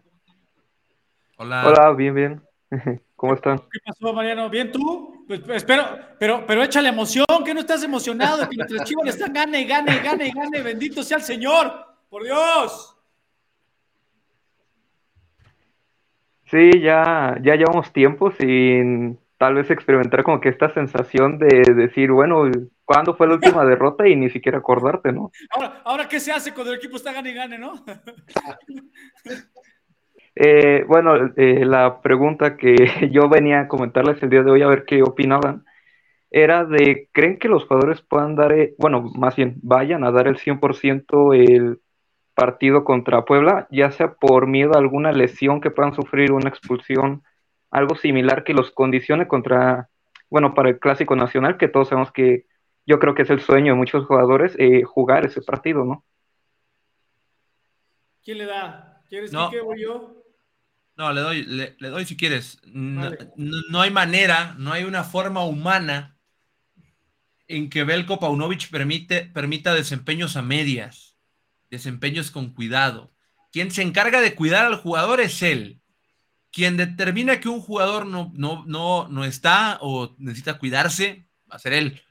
[1.37, 1.67] Hola.
[1.67, 2.43] Hola, bien, bien.
[3.15, 3.59] ¿Cómo están?
[3.59, 4.51] ¿Qué pasó, Mariano?
[4.51, 5.25] ¿Bien tú?
[5.27, 5.85] Pues, pues, espero,
[6.19, 10.31] pero, pero échale emoción, que no estás emocionado, que chivos le están gane, gane, gane,
[10.31, 11.86] gane, bendito sea el Señor.
[12.17, 12.97] ¡Por Dios!
[16.51, 22.11] Sí, ya, ya llevamos tiempo sin tal vez experimentar como que esta sensación de decir,
[22.13, 22.51] bueno,
[22.87, 24.09] ¿cuándo fue la última derrota?
[24.09, 25.31] Y ni siquiera acordarte, ¿no?
[25.51, 27.85] Ahora, ahora ¿qué se hace cuando el equipo está gane y gane, no?
[30.39, 32.77] Eh, bueno, eh, la pregunta que
[33.11, 35.65] yo venía a comentarles el día de hoy, a ver qué opinaban,
[36.31, 40.29] era de, ¿creen que los jugadores puedan dar, eh, bueno, más bien, vayan a dar
[40.29, 41.81] el 100% el
[42.37, 47.25] partido contra Puebla, ya sea por miedo a alguna lesión que puedan sufrir, una expulsión,
[47.71, 49.89] algo similar que los condicione contra,
[50.29, 52.45] bueno, para el Clásico Nacional, que todos sabemos que
[52.85, 56.05] yo creo que es el sueño de muchos jugadores, eh, jugar ese partido, ¿no?
[58.23, 59.03] ¿Quién le da?
[59.09, 59.51] ¿Quieres no.
[59.51, 60.23] que voy yo?
[60.95, 62.61] No, le doy, le, doy si quieres.
[62.67, 66.19] No, hay manera, no hay una forma humana
[67.49, 71.16] en que Belko Paunovic permite, permita desempeños a medias
[71.71, 73.13] desempeños con cuidado.
[73.53, 75.81] Quien se encarga de cuidar al jugador es él.
[76.53, 81.59] Quien determina que un jugador no, no, no, no está o necesita cuidarse, va a
[81.59, 82.03] ser él.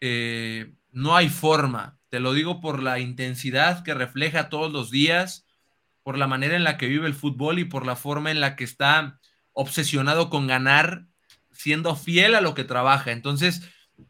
[0.00, 1.98] Eh, no hay forma.
[2.08, 5.46] Te lo digo por la intensidad que refleja todos los días,
[6.02, 8.56] por la manera en la que vive el fútbol y por la forma en la
[8.56, 9.18] que está
[9.52, 11.06] obsesionado con ganar,
[11.52, 13.12] siendo fiel a lo que trabaja.
[13.12, 13.62] Entonces,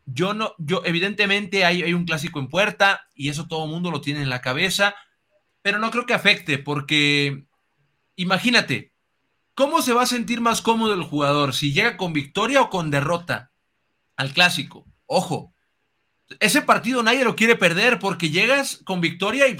[0.07, 3.90] yo no, yo evidentemente hay, hay un clásico en puerta y eso todo el mundo
[3.90, 4.94] lo tiene en la cabeza,
[5.62, 7.47] pero no creo que afecte porque
[8.16, 8.92] imagínate,
[9.55, 12.90] ¿cómo se va a sentir más cómodo el jugador si llega con victoria o con
[12.90, 13.51] derrota
[14.16, 14.87] al clásico?
[15.07, 15.55] Ojo,
[16.40, 19.57] ese partido nadie lo quiere perder porque llegas con victoria y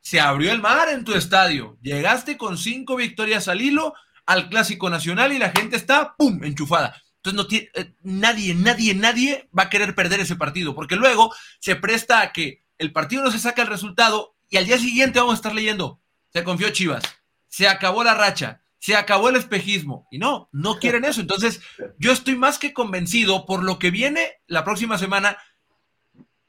[0.00, 1.78] se abrió el mar en tu estadio.
[1.82, 3.94] Llegaste con cinco victorias al hilo
[4.26, 7.00] al clásico nacional y la gente está, ¡pum!, enchufada.
[7.22, 11.34] Entonces no tiene, eh, nadie, nadie, nadie va a querer perder ese partido, porque luego
[11.58, 15.18] se presta a que el partido no se saca el resultado y al día siguiente
[15.18, 16.00] vamos a estar leyendo,
[16.32, 17.04] se confió Chivas,
[17.48, 20.08] se acabó la racha, se acabó el espejismo.
[20.10, 21.20] Y no, no quieren eso.
[21.20, 21.60] Entonces,
[21.98, 25.36] yo estoy más que convencido por lo que viene la próxima semana,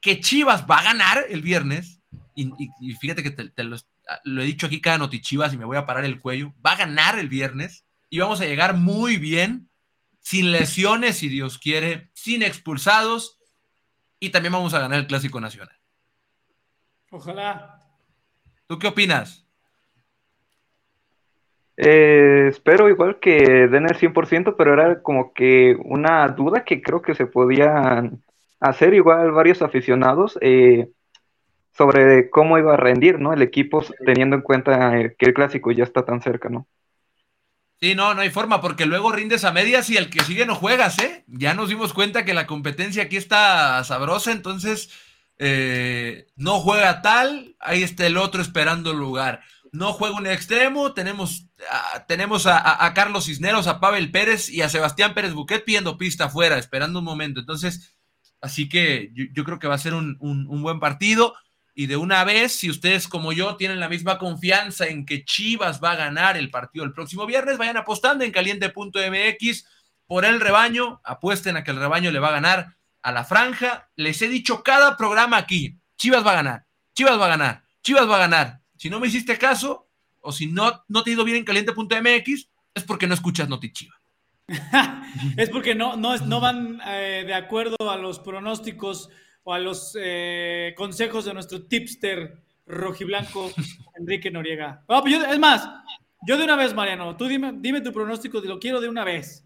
[0.00, 2.00] que Chivas va a ganar el viernes.
[2.34, 2.48] Y,
[2.94, 3.76] fíjate que te, lo,
[4.24, 6.54] lo, he dicho aquí cada noti Chivas y me voy a parar el cuello.
[6.64, 9.68] Va a ganar el viernes y vamos a llegar muy bien
[10.22, 13.38] sin lesiones, si Dios quiere, sin expulsados,
[14.18, 15.76] y también vamos a ganar el Clásico Nacional.
[17.10, 17.80] Ojalá.
[18.66, 19.44] ¿Tú qué opinas?
[21.76, 27.02] Eh, espero igual que den el 100%, pero era como que una duda que creo
[27.02, 28.22] que se podían
[28.60, 30.88] hacer igual varios aficionados eh,
[31.72, 33.32] sobre cómo iba a rendir ¿no?
[33.32, 36.66] el equipo teniendo en cuenta que el clásico ya está tan cerca, ¿no?
[37.82, 40.54] Sí, no, no hay forma, porque luego rindes a medias y el que sigue no
[40.54, 41.24] juegas, ¿eh?
[41.26, 44.88] Ya nos dimos cuenta que la competencia aquí está sabrosa, entonces
[45.38, 49.40] eh, no juega tal, ahí está el otro esperando el lugar.
[49.72, 54.68] No juega un extremo, tenemos, a, tenemos a, Carlos Cisneros, a Pavel Pérez y a
[54.68, 57.40] Sebastián Pérez Buquet pidiendo pista afuera, esperando un momento.
[57.40, 57.96] Entonces,
[58.40, 61.34] así que yo, creo que va a ser un, un buen partido.
[61.74, 65.82] Y de una vez, si ustedes como yo tienen la misma confianza en que Chivas
[65.82, 69.66] va a ganar el partido el próximo viernes, vayan apostando en caliente.mx
[70.06, 73.88] por el rebaño, apuesten a que el rebaño le va a ganar a la franja.
[73.96, 78.08] Les he dicho cada programa aquí, Chivas va a ganar, Chivas va a ganar, Chivas
[78.08, 78.60] va a ganar.
[78.76, 79.88] Si no me hiciste caso,
[80.20, 83.94] o si no, no te ha ido bien en caliente.mx, es porque no escuchas Notichiva.
[85.36, 89.08] es porque no, no, no van eh, de acuerdo a los pronósticos
[89.44, 93.50] o a los eh, consejos de nuestro tipster rojiblanco
[93.98, 94.82] Enrique Noriega.
[94.86, 95.68] Pues es más,
[96.26, 99.44] yo de una vez, Mariano, tú dime, dime tu pronóstico, lo quiero de una vez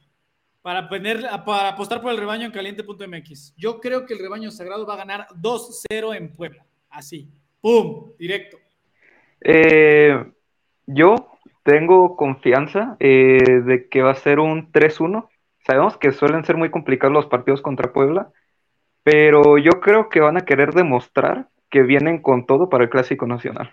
[0.66, 3.54] para, para apostar por el rebaño en caliente.mx.
[3.56, 6.66] Yo creo que el rebaño sagrado va a ganar 2-0 en Puebla.
[6.90, 7.30] Así.
[7.60, 8.10] ¡Pum!
[8.18, 8.58] Directo.
[9.40, 10.24] Eh,
[10.86, 11.30] yo
[11.62, 15.28] tengo confianza eh, de que va a ser un 3-1.
[15.64, 18.32] Sabemos que suelen ser muy complicados los partidos contra Puebla,
[19.06, 23.24] pero yo creo que van a querer demostrar que vienen con todo para el Clásico
[23.28, 23.72] Nacional.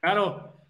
[0.00, 0.60] Claro.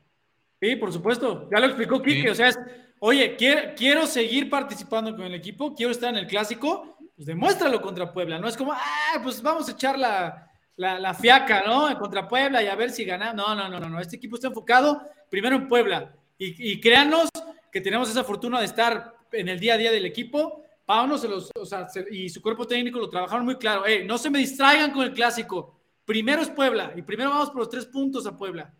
[0.60, 1.48] Sí, por supuesto.
[1.50, 2.30] Ya lo explicó Kike.
[2.30, 2.58] O sea, es
[2.98, 3.36] oye,
[3.74, 8.38] quiero, seguir participando con el equipo, quiero estar en el clásico, pues demuéstralo contra Puebla.
[8.38, 11.98] No es como, ah, pues vamos a echar la, fiaca, ¿no?
[11.98, 13.34] Contra Puebla y a ver si ganamos.
[13.36, 13.98] No, no, no, no, no.
[13.98, 15.00] Este equipo está enfocado
[15.30, 16.12] primero en Puebla.
[16.36, 17.30] Y, créanos
[17.72, 20.65] que tenemos esa fortuna de estar en el día a día del equipo.
[20.86, 23.84] Pauno se los, o sea, y su cuerpo técnico lo trabajaron muy claro.
[23.84, 25.80] Eh, no se me distraigan con el clásico.
[26.04, 28.72] Primero es Puebla y primero vamos por los tres puntos a Puebla.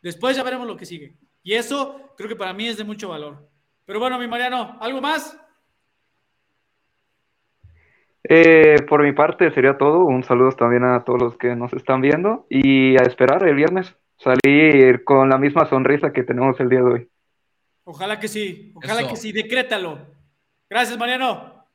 [0.00, 1.14] Después ya veremos lo que sigue.
[1.42, 3.46] Y eso creo que para mí es de mucho valor.
[3.84, 5.38] Pero bueno, mi Mariano, ¿algo más?
[8.24, 10.06] Eh, por mi parte sería todo.
[10.06, 13.94] Un saludo también a todos los que nos están viendo y a esperar el viernes
[14.16, 17.08] salir con la misma sonrisa que tenemos el día de hoy.
[17.84, 20.21] Ojalá que sí, ojalá que sí, decrétalo.
[20.72, 21.66] Gracias, Mariano.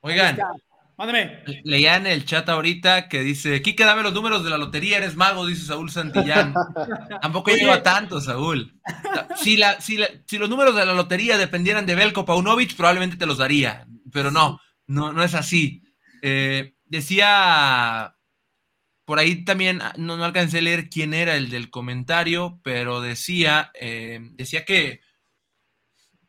[0.00, 0.38] Oigan,
[0.96, 1.42] Mándame.
[1.64, 5.14] Leía en el chat ahorita que dice, Kike, dame los números de la lotería, eres
[5.14, 6.54] mago, dice Saúl Santillán.
[7.20, 8.74] Tampoco lleva tanto, Saúl.
[9.36, 9.98] Si, la, si,
[10.38, 14.58] los números de la lotería dependieran de Belko Paunovic, probablemente te los daría, pero no,
[14.86, 15.82] no, no es así.
[16.22, 18.16] Eh, decía,
[19.04, 23.70] por ahí también, no, no, alcancé a leer quién era el del comentario, pero decía,
[23.78, 25.01] eh, decía que,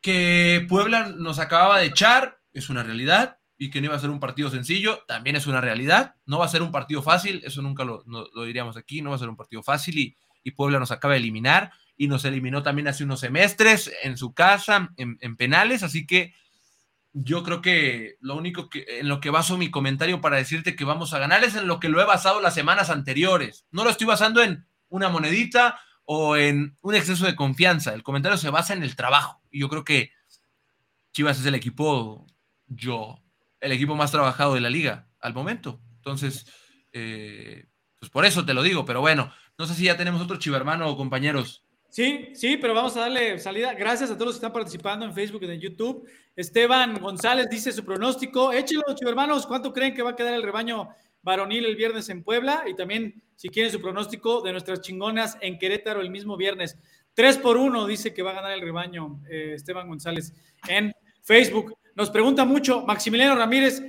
[0.04, 4.10] que Puebla nos acababa de echar, es una realidad, y que no iba a ser
[4.10, 6.16] un partido sencillo, también es una realidad.
[6.26, 8.04] No va a ser un partido fácil, eso nunca lo,
[8.44, 10.16] diríamos aquí, no va a ser un partido fácil y,
[10.50, 14.90] Puebla nos acaba de eliminar y nos eliminó también hace unos semestres en su casa,
[14.98, 16.34] en, penales, así que
[17.14, 20.84] yo creo que lo único que en lo que baso mi comentario para decirte que
[20.84, 23.64] vamos a ganar es en lo que lo he basado las semanas anteriores.
[23.70, 27.94] No lo estoy basando en una monedita o en un exceso de confianza.
[27.94, 30.10] El comentario se basa en el trabajo y yo creo que
[31.12, 32.26] Chivas es el equipo
[32.66, 33.20] yo
[33.60, 35.80] el equipo más trabajado de la liga al momento.
[35.96, 36.46] Entonces,
[36.92, 37.66] eh,
[37.98, 40.88] pues por eso te lo digo, pero bueno, no sé si ya tenemos otro chivermano
[40.88, 41.64] o compañeros.
[41.88, 43.72] Sí, sí, pero vamos a darle salida.
[43.72, 46.08] Gracias a todos los que están participando en Facebook y en YouTube.
[46.34, 48.52] Esteban González dice su pronóstico.
[48.52, 50.88] Échelo, chivermanos, ¿cuánto creen que va a quedar el rebaño
[51.24, 52.64] varonil el viernes en Puebla?
[52.68, 56.78] Y también, si quieren su pronóstico de nuestras chingonas en Querétaro el mismo viernes.
[57.14, 60.32] Tres por uno dice que va a ganar el rebaño eh, Esteban González
[60.68, 61.76] en Facebook.
[61.96, 63.82] Nos pregunta mucho Maximiliano Ramírez,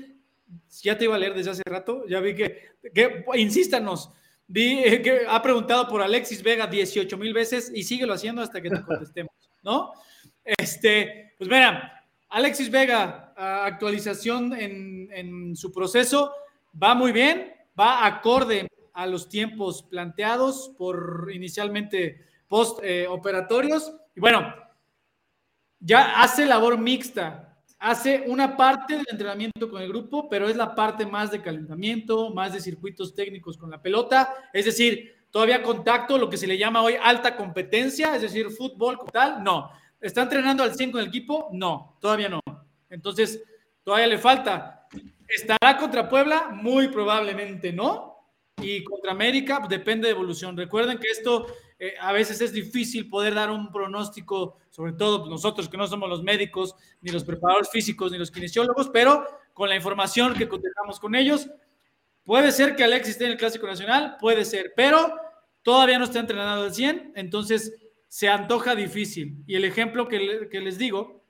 [0.81, 4.11] ya te iba a leer desde hace rato, ya vi que, que insístanos,
[4.47, 8.61] vi eh, que ha preguntado por Alexis Vega 18 mil veces y síguelo haciendo hasta
[8.61, 9.91] que te contestemos, ¿no?
[10.43, 11.95] Este, pues mira,
[12.29, 16.33] Alexis Vega, actualización en, su proceso,
[16.81, 24.19] va muy bien, va acorde a los tiempos planteados por inicialmente post eh, operatorios y
[24.19, 24.53] bueno,
[25.79, 27.45] ya hace labor mixta
[27.85, 32.31] hace una parte del entrenamiento con el grupo, pero es la parte más de calentamiento,
[32.31, 36.57] más de circuitos técnicos con la pelota, es decir, todavía contacto, lo que se le
[36.57, 39.69] llama hoy alta competencia, es decir, fútbol tal, no.
[40.01, 41.49] ¿Está entrenando al 100 con el equipo?
[41.51, 42.39] No, todavía no.
[42.89, 43.43] Entonces,
[43.83, 44.87] todavía le falta.
[45.27, 46.49] ¿Estará contra Puebla?
[46.51, 48.15] Muy probablemente no.
[48.61, 50.55] Y contra América, pues, depende de evolución.
[50.55, 51.47] Recuerden que esto
[51.77, 56.09] eh, a veces es difícil poder dar un pronóstico, sobre todo nosotros que no somos
[56.09, 60.99] los médicos, ni los preparadores físicos, ni los kinesiólogos, pero con la información que contestamos
[60.99, 61.49] con ellos,
[62.23, 65.15] puede ser que Alex esté en el Clásico Nacional, puede ser, pero
[65.63, 67.73] todavía no está entrenado al 100, entonces
[68.07, 69.43] se antoja difícil.
[69.45, 71.25] Y el ejemplo que, les digo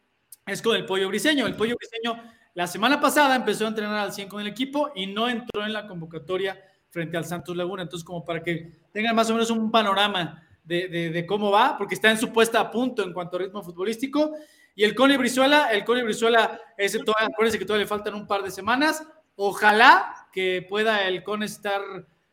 [0.46, 1.48] es con el pollo briseño.
[1.48, 2.22] El pollo briseño
[2.56, 5.74] La semana pasada empezó a entrenar al 100 con el equipo y no entró en
[5.74, 6.58] la convocatoria
[6.90, 7.84] frente al Santos Laguna.
[7.84, 12.10] Entonces, como para que tengan más o menos un panorama de, cómo va, porque está
[12.10, 14.36] en su puesta a punto en cuanto a ritmo futbolístico.
[14.74, 18.26] Y el Cone Brizuela, el Cone Brizuela, ese todavía, acuérdense que todavía le faltan un
[18.26, 19.06] par de semanas.
[19.36, 21.82] Ojalá que pueda el Cone estar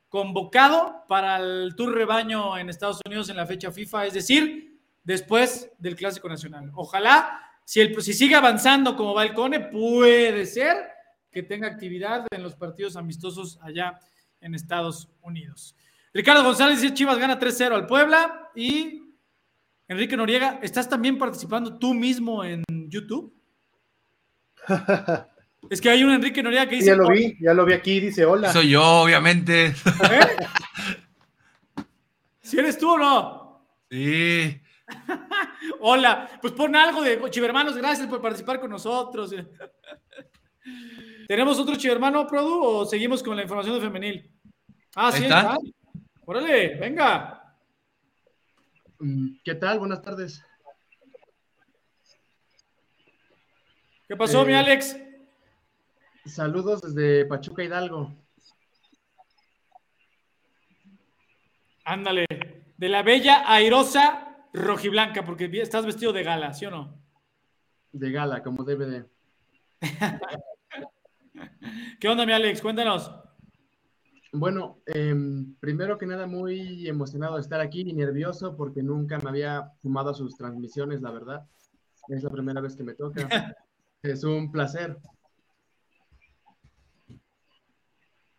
[0.09, 5.73] convocado para el Tour Rebaño en Estados Unidos en la fecha FIFA, es decir, después
[5.79, 6.71] del Clásico Nacional.
[6.75, 10.77] Ojalá si, el, si sigue avanzando como va el Cone, puede ser
[11.31, 13.99] que tenga actividad en los partidos amistosos allá
[14.41, 15.75] en Estados Unidos.
[16.13, 19.03] Ricardo González dice Chivas gana 3-0 al Puebla y
[19.89, 23.35] Enrique Noriega, ¿estás también participando tú mismo en YouTube?
[25.71, 26.89] es que hay un Enrique Noriega que dice...
[26.89, 28.53] Ya lo vi, ya lo vi aquí, dice hola.
[28.53, 29.67] Soy yo, obviamente.
[29.67, 29.75] ¿Eh?
[32.43, 33.67] ¿Si eres tú o no?
[33.91, 34.61] Sí.
[35.81, 39.35] Hola, pues pon algo de Chivermanos, gracias por participar con nosotros.
[41.29, 44.31] ¿Tenemos otro Chivermano, Produ, o seguimos con la información de femenil?
[44.95, 45.57] Ah, sí, está.
[46.25, 47.57] Órale, venga.
[48.99, 49.79] Mm, ¿Qué tal?
[49.79, 50.45] Buenas tardes.
[54.09, 54.97] ¿Qué pasó, mi eh, Alex?
[56.27, 58.15] Saludos desde Pachuca Hidalgo.
[61.85, 62.27] Ándale,
[62.77, 67.03] de la bella airosa rojiblanca, porque estás vestido de gala, ¿sí o no?
[67.93, 69.05] De gala, como debe de.
[72.01, 72.61] ¿Qué onda, mi Alex?
[72.61, 73.11] Cuéntanos.
[74.33, 79.29] Bueno, em, primero que nada, muy emocionado de estar aquí y nervioso porque nunca me
[79.29, 81.47] había fumado sus transmisiones, la verdad.
[82.09, 83.29] Es la primera vez que me toca.
[84.03, 84.97] es un placer.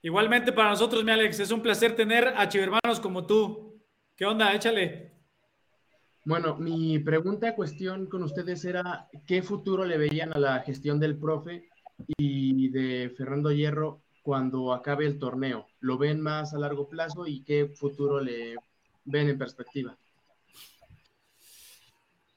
[0.01, 3.79] Igualmente para nosotros, mi Alex, es un placer tener a chivermanos como tú.
[4.15, 4.53] ¿Qué onda?
[4.53, 5.12] Échale.
[6.25, 11.17] Bueno, mi pregunta, cuestión con ustedes era, ¿qué futuro le veían a la gestión del
[11.17, 11.67] profe
[12.17, 15.67] y de Fernando Hierro cuando acabe el torneo?
[15.81, 18.55] ¿Lo ven más a largo plazo y qué futuro le
[19.03, 19.97] ven en perspectiva?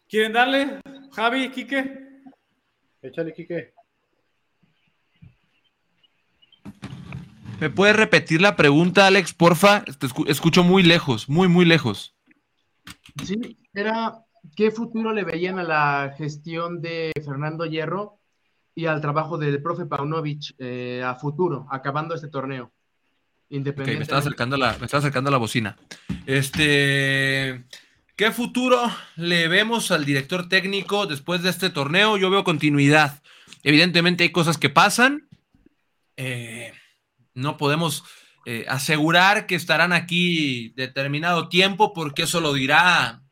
[0.08, 0.80] ¿Quieren darle?
[1.12, 2.08] Javi, Quique.
[3.02, 3.72] Échale, Quique.
[7.60, 9.84] ¿Me puedes repetir la pregunta, Alex, porfa?
[9.84, 12.16] Te escucho muy lejos, muy, muy lejos.
[13.24, 14.24] Sí, era
[14.56, 18.18] qué futuro le veían a la gestión de Fernando Hierro
[18.74, 22.72] y al trabajo del profe Paunovic eh, a futuro, acabando este torneo.
[23.48, 23.98] Independiente.
[23.98, 25.76] me estaba acercando la, me acercando la bocina.
[26.24, 27.64] Este,
[28.16, 28.80] ¿qué futuro
[29.14, 32.16] le vemos al director técnico después de este torneo?
[32.16, 33.22] Yo veo continuidad.
[33.62, 35.28] Evidentemente hay cosas que pasan.
[36.16, 36.72] Eh,
[37.34, 38.04] no podemos
[38.46, 43.22] eh, asegurar que estarán aquí determinado tiempo, porque eso lo dirá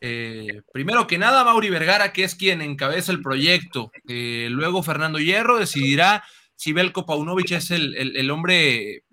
[0.00, 3.90] eh, primero que nada Mauri Vergara, que es quien encabeza el proyecto.
[4.08, 6.24] Eh, luego Fernando Hierro decidirá
[6.56, 9.04] si Belko Paunovic es el, hombre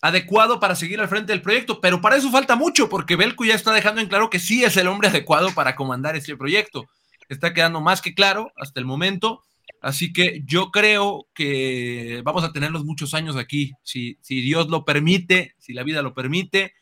[0.00, 3.54] adecuado para seguir al frente del proyecto, pero para eso falta mucho, porque Belko ya
[3.54, 6.86] está dejando en claro que sí es el hombre adecuado para comandar este proyecto.
[7.28, 9.42] Está quedando más que claro hasta el momento.
[9.80, 13.72] Así que yo creo que vamos a tenerlos muchos años aquí.
[13.82, 16.72] Si, Dios lo permite, si la vida lo permite, eh,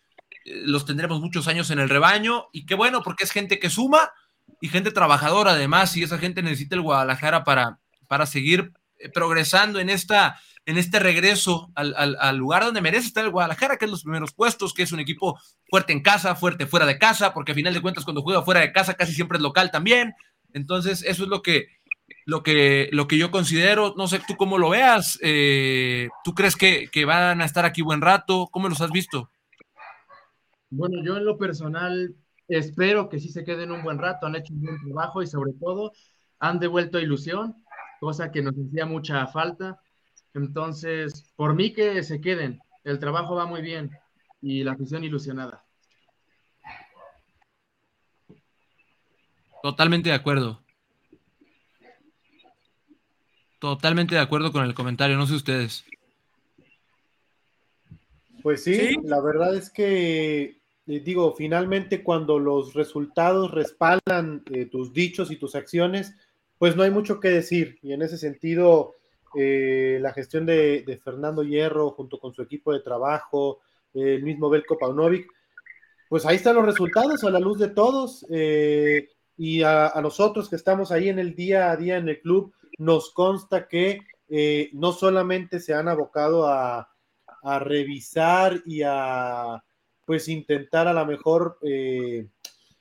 [0.45, 2.47] los tendremos muchos años en el rebaño.
[2.53, 4.13] Y qué bueno, porque es gente que suma
[4.61, 5.97] y gente trabajadora además.
[5.97, 7.79] Y esa gente necesita el Guadalajara para,
[8.09, 13.25] para seguir eh, progresando en, esta, en este regreso al, al, lugar donde merece estar
[13.25, 15.39] el Guadalajara, que es los primeros puestos, que es un equipo
[15.71, 18.61] fuerte en casa, fuerte fuera de casa, porque a final de cuentas cuando juega fuera
[18.61, 20.15] de casa casi siempre es local también.
[20.53, 21.69] Entonces, eso es lo que
[22.25, 26.57] lo que, lo que yo considero, no sé tú cómo lo veas, eh, ¿tú crees
[26.57, 28.49] que, van a estar aquí buen rato?
[28.53, 29.31] ¿Cómo los has visto?
[30.75, 32.17] Bueno, yo en lo personal
[32.49, 35.53] espero que sí se queden un buen rato, han hecho un buen trabajo y sobre
[35.53, 35.93] todo
[36.39, 37.63] han devuelto ilusión,
[38.01, 39.83] cosa que nos hacía mucha falta.
[40.33, 43.91] Entonces, por mí que se queden, el trabajo va muy bien
[44.41, 45.63] y la afición ilusionada.
[49.63, 50.63] Totalmente de acuerdo.
[53.59, 55.85] Totalmente de acuerdo con el comentario, no sé ustedes.
[58.43, 60.62] Pues sí, la verdad es que,
[60.93, 66.15] eh, digo, finalmente cuando los resultados respaldan eh, tus dichos y tus acciones,
[66.59, 67.79] pues no hay mucho que decir.
[67.83, 68.97] Y en ese sentido,
[69.35, 73.61] eh, la gestión de, Fernando Hierro junto con su equipo de trabajo,
[73.95, 75.27] el mismo Belko Paunovic,
[76.11, 78.27] pues ahí están los resultados a la luz de todos.
[78.29, 83.13] y a, nosotros que estamos ahí en el día a día en el club, nos
[83.13, 84.01] consta que
[84.75, 86.89] no solamente se han abocado a,
[87.61, 89.63] revisar y a
[90.05, 92.27] pues intentar a lo mejor, eh,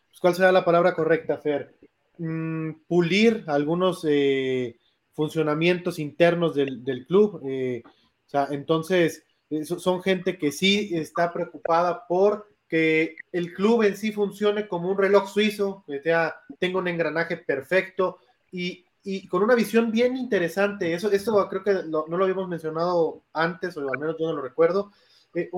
[0.08, 1.76] pues, ¿cuál será la palabra correcta, Fer?
[2.18, 4.78] Mm, pulir algunos eh,
[5.14, 7.42] funcionamientos internos del, club.
[7.46, 9.24] Eh, o sea, entonces,
[9.66, 14.98] son gente que sí está preocupada por que el club en sí funcione como un
[14.98, 18.20] reloj suizo, que sea, tenga un engranaje perfecto
[18.50, 18.86] y,
[19.28, 20.94] con una visión bien interesante.
[20.94, 24.42] Eso, esto creo que no lo habíamos mencionado antes, o al menos yo no lo
[24.42, 24.92] recuerdo.
[25.34, 25.50] Eh,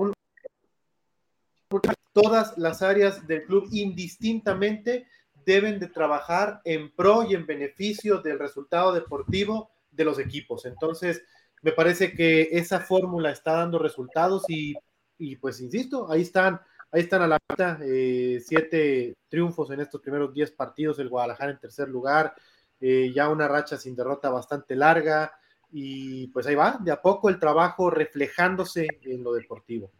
[2.12, 5.06] todas las áreas del club indistintamente
[5.44, 10.64] deben de trabajar en pro y en beneficio del resultado deportivo de los equipos.
[10.64, 11.22] Entonces,
[11.62, 14.74] me parece que esa fórmula está dando resultados y,
[15.18, 16.60] y pues insisto, ahí están
[16.94, 21.50] Ahí están a la meta, eh, siete triunfos en estos primeros diez partidos, el Guadalajara
[21.50, 22.36] en tercer lugar,
[22.80, 25.32] eh, ya una racha sin derrota bastante larga
[25.72, 29.90] y pues ahí va, de a poco el trabajo reflejándose en lo deportivo.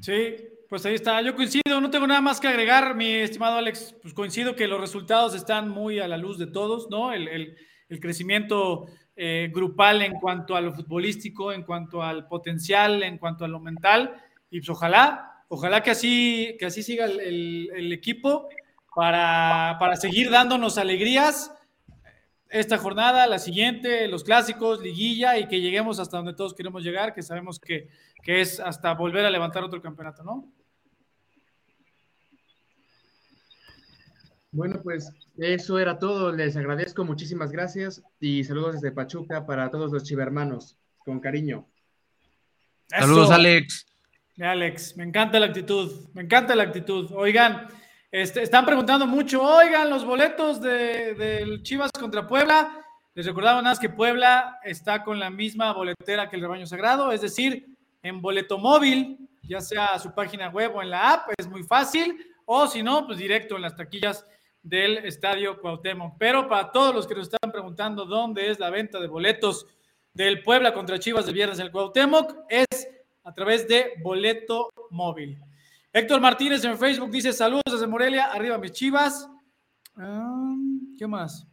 [0.00, 0.36] Sí,
[0.68, 1.20] pues ahí está.
[1.22, 3.94] Yo coincido, no tengo nada más que agregar, mi estimado Alex.
[4.02, 7.12] Pues coincido que los resultados están muy a la luz de todos, ¿no?
[7.12, 7.56] El, el,
[7.88, 8.86] el crecimiento
[9.16, 13.58] eh, grupal en cuanto a lo futbolístico, en cuanto al potencial, en cuanto a lo
[13.58, 14.14] mental.
[14.50, 18.48] Y pues ojalá, ojalá que así, que así siga el, equipo
[18.94, 21.52] para, para, seguir dándonos alegrías
[22.50, 27.14] esta jornada, la siguiente, los clásicos, liguilla y que lleguemos hasta donde todos queremos llegar,
[27.14, 27.88] que sabemos que,
[28.22, 30.50] que es hasta volver a levantar otro campeonato, ¿no?
[34.50, 36.32] Bueno, pues eso era todo.
[36.32, 41.66] Les agradezco, muchísimas gracias y saludos desde Pachuca para todos los chivermanos, con cariño.
[42.88, 43.86] Saludos, Alex.
[44.40, 47.10] Alex, me encanta la actitud, me encanta la actitud.
[47.12, 47.68] Oigan,
[48.10, 52.84] este, están preguntando mucho, oigan, los boletos del Chivas contra Puebla.
[53.14, 57.20] Les recordaba nada que Puebla está con la misma boletera que el Rebaño Sagrado, es
[57.20, 57.66] decir,
[58.02, 62.16] en boleto móvil, ya sea su página web o en la app, es muy fácil,
[62.46, 64.24] o si no, pues directo en las taquillas
[64.62, 66.16] del Estadio Cuauhtémoc.
[66.18, 69.66] Pero para todos los que nos están preguntando dónde es la venta de boletos
[70.14, 72.88] del Puebla contra Chivas de viernes en el Cuauhtémoc, es
[73.24, 75.38] a través de Boleto Móvil.
[75.98, 79.28] Héctor Martínez en Facebook dice saludos desde Morelia, arriba mis Chivas.
[79.96, 80.54] Ah,
[80.96, 81.44] ¿Qué más?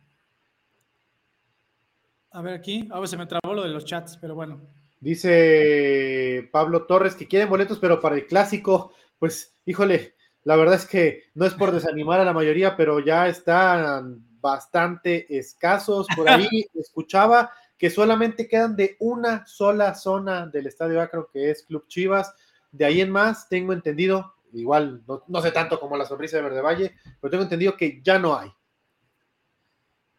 [2.30, 4.62] A ver aquí, a ver, se me trabó lo de los chats, pero bueno.
[5.00, 10.86] Dice Pablo Torres que quieren boletos, pero para el clásico, pues, híjole, la verdad es
[10.86, 16.06] que no es por desanimar a la mayoría, pero ya están bastante escasos.
[16.16, 21.64] Por ahí escuchaba que solamente quedan de una sola zona del Estadio Acro, que es
[21.64, 22.32] Club Chivas.
[22.72, 26.62] De ahí en más, tengo entendido, igual no, sé tanto como la sonrisa de Verde
[26.62, 28.50] Valle, pero tengo entendido que ya no hay.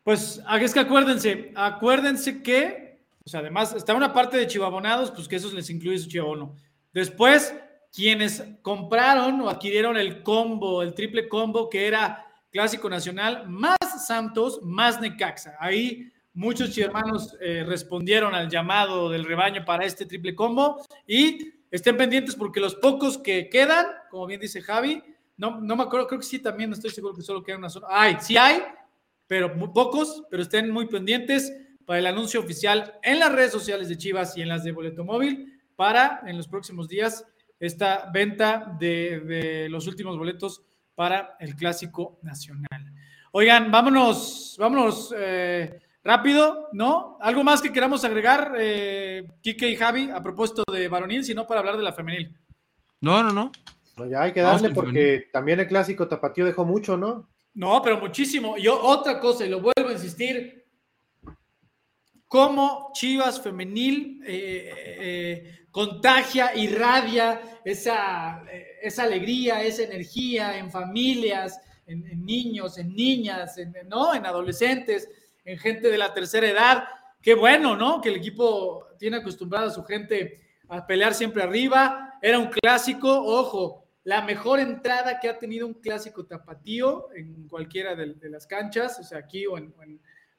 [0.02, 5.36] Pues es que acuérdense, acuérdense que, sea, además está una parte de chivabonados, pues que
[5.36, 6.54] eso les incluye su chivabono.
[6.92, 7.54] Después
[7.92, 13.76] quienes compraron o adquirieron el combo, el triple combo que era Clásico Nacional, más
[14.06, 15.56] Santos, más Necaxa.
[15.58, 21.96] Ahí muchos hermanos eh, respondieron al llamado del rebaño para este triple combo y estén
[21.96, 25.02] pendientes porque los pocos que quedan, como bien dice Javi,
[25.36, 27.88] no, no me acuerdo, creo que sí también, estoy seguro que solo queda una sola.
[27.90, 28.62] Hay, sí hay,
[29.26, 31.52] pero muy pocos, pero estén muy pendientes
[31.84, 35.04] para el anuncio oficial en las redes sociales de Chivas y en las de Boleto
[35.04, 37.24] Móvil para en los próximos días
[37.60, 40.62] esta venta de, los últimos boletos
[40.94, 42.92] para el Clásico Nacional.
[43.32, 47.18] Oigan, vámonos, vámonos eh, rápido, ¿no?
[47.20, 51.60] ¿Algo más que queramos agregar, eh, Kike y Javi, a propósito de varonil, sino para
[51.60, 52.34] hablar de la femenil?
[53.00, 53.52] No, no, no.
[54.08, 57.28] ya hay que darle porque también el Clásico Tapatío dejó mucho, ¿no?
[57.54, 58.56] No, pero muchísimo.
[58.56, 60.64] Yo otra cosa, y lo vuelvo a insistir,
[62.28, 68.44] cómo Chivas femenil eh, eh, contagia, irradia esa,
[68.80, 74.14] esa alegría, esa energía en familias, en, niños, en niñas, en, ¿no?
[74.14, 75.08] en adolescentes,
[75.46, 76.84] en gente de la tercera edad.
[77.22, 78.02] Qué bueno, ¿no?
[78.02, 82.18] Que el equipo tiene acostumbrado a su gente a pelear siempre arriba.
[82.20, 87.94] Era un clásico, ojo, la mejor entrada que ha tenido un clásico tapatío en cualquiera
[87.94, 89.72] de, las canchas, o sea, aquí o en,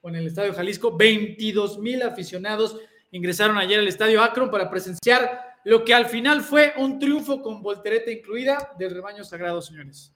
[0.02, 0.96] o en el Estadio Jalisco.
[0.96, 2.78] 22 mil aficionados
[3.12, 7.62] ingresaron ayer al Estadio Akron para presenciar lo que al final fue un triunfo con
[7.62, 10.14] voltereta incluida del rebaño sagrado, señores.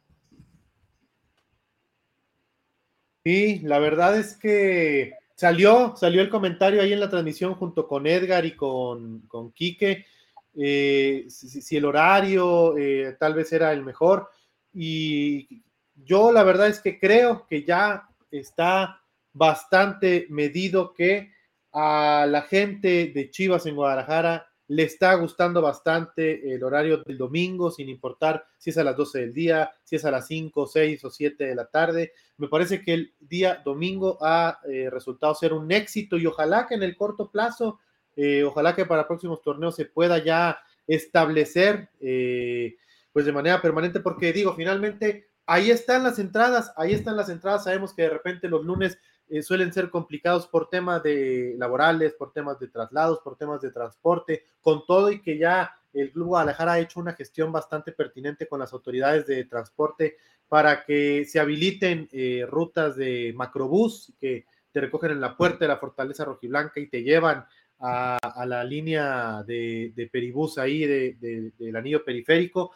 [3.23, 8.07] Sí, la verdad es que salió, salió el comentario ahí en la transmisión junto con
[8.07, 10.05] Edgar y con, con Quique,
[10.55, 14.29] eh, si, el horario eh, tal vez era el mejor.
[14.73, 15.63] Y
[15.95, 19.01] yo la verdad es que creo que ya está
[19.33, 21.31] bastante medido que
[21.71, 27.71] a la gente de Chivas en Guadalajara le está gustando bastante el horario del domingo,
[27.71, 31.03] sin importar si es a las 12 del día, si es a las 5, 6
[31.03, 32.13] o 7 de la tarde.
[32.37, 36.75] Me parece que el día domingo ha eh, resultado ser un éxito y ojalá que
[36.75, 37.79] en el corto plazo,
[38.15, 40.57] eh, ojalá que para próximos torneos se pueda ya
[40.87, 42.77] establecer eh,
[43.11, 47.65] pues de manera permanente, porque digo, finalmente ahí están las entradas, ahí están las entradas,
[47.65, 48.97] sabemos que de repente los lunes
[49.31, 53.71] eh, suelen ser complicados por temas de laborales, por temas de traslados, por temas de
[53.71, 58.45] transporte, con todo y que ya el Club Guadalajara ha hecho una gestión bastante pertinente
[58.45, 60.17] con las autoridades de transporte
[60.49, 65.69] para que se habiliten eh, rutas de macrobús que te recogen en la puerta de
[65.69, 67.45] la Fortaleza Rojiblanca y te llevan
[67.79, 72.71] a, la línea de, peribús ahí del anillo periférico.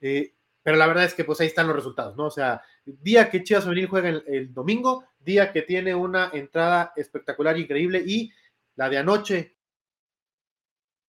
[0.00, 0.32] Eh,
[0.68, 2.26] pero la verdad es que pues ahí están los resultados, ¿no?
[2.26, 7.56] O sea, día que Chivas Femenil juega el, domingo, día que tiene una entrada espectacular,
[7.56, 8.30] increíble, y
[8.76, 9.56] la de anoche,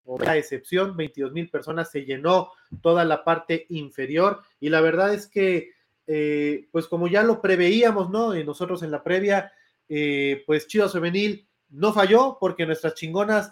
[0.05, 5.27] la excepción, 22 mil personas, se llenó toda la parte inferior, y la verdad es
[5.27, 5.73] que,
[6.07, 8.37] eh, pues como ya lo preveíamos, ¿no?
[8.37, 9.51] Y nosotros en la previa,
[9.89, 13.51] eh, pues Chivas Femenil no falló, porque nuestras chingonas,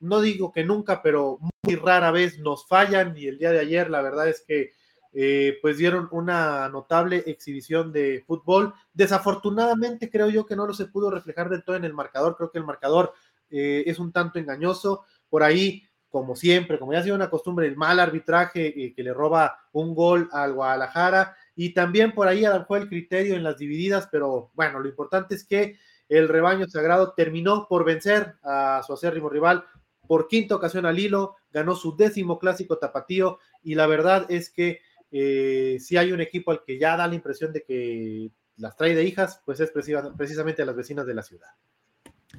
[0.00, 3.88] no digo que nunca, pero muy rara vez nos fallan, y el día de ayer,
[3.90, 4.72] la verdad es que
[5.12, 8.74] eh, pues dieron una notable exhibición de fútbol.
[8.92, 12.50] Desafortunadamente creo yo que no lo se pudo reflejar del todo en el marcador, creo
[12.50, 13.12] que el marcador
[13.50, 15.04] eh, es un tanto engañoso.
[15.28, 19.02] Por ahí, como siempre, como ya ha sido una costumbre, el mal arbitraje eh, que
[19.02, 23.58] le roba un gol al Guadalajara y también por ahí fue el criterio en las
[23.58, 25.76] divididas, pero bueno, lo importante es que
[26.08, 29.64] el rebaño sagrado terminó por vencer a su acérrimo rival
[30.10, 34.80] por quinta ocasión al hilo, ganó su décimo clásico tapatío y la verdad es que
[35.12, 38.94] eh, si hay un equipo al que ya da la impresión de que las trae
[38.94, 41.48] de hijas, pues es precisamente a las vecinas de la ciudad.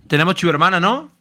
[0.07, 1.11] Tenemos chivermana, ¿no?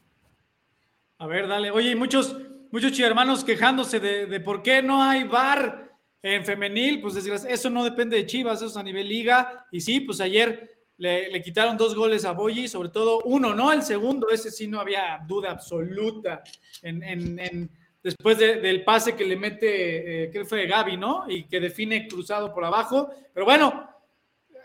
[1.18, 1.70] A ver, dale.
[1.70, 2.36] Oye, muchos,
[2.70, 5.90] muchos chivermanos quejándose de, por qué no hay bar
[6.22, 7.00] en femenil.
[7.00, 9.66] Pues eso no depende de Chivas, eso es a nivel liga.
[9.72, 13.82] Y sí, pues ayer le, quitaron dos goles a Boyi, sobre todo uno, no el
[13.82, 16.42] segundo, ese sí no había duda absoluta
[16.82, 17.70] en, en
[18.02, 21.24] después del pase que le mete, eh, que fue Gaby, ¿no?
[21.28, 23.10] Y que define cruzado por abajo.
[23.32, 23.88] Pero bueno,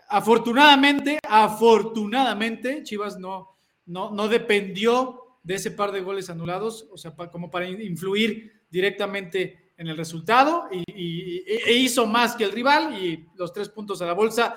[0.10, 7.12] afortunadamente, afortunadamente, Chivas no, no, no dependió de ese par de goles anulados, o sea,
[7.32, 13.28] como para influir directamente en el resultado y, e hizo más que el rival y
[13.36, 14.56] los tres puntos a la bolsa.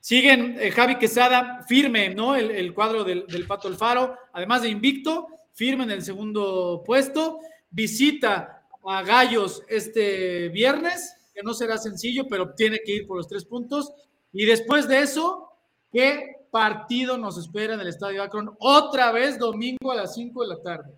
[0.00, 2.34] Siguen eh, Javi Quesada firme, ¿no?
[2.34, 7.40] El, cuadro del, del Pato Alfaro, además de invicto, firme en el segundo puesto
[7.74, 13.28] visita a Gallos este viernes, que no será sencillo, pero tiene que ir por los
[13.28, 13.92] tres puntos.
[14.32, 15.50] Y después de eso,
[15.92, 18.54] ¿qué partido nos espera en el Estadio Akron?
[18.60, 20.94] Otra vez domingo a las 5 de la tarde.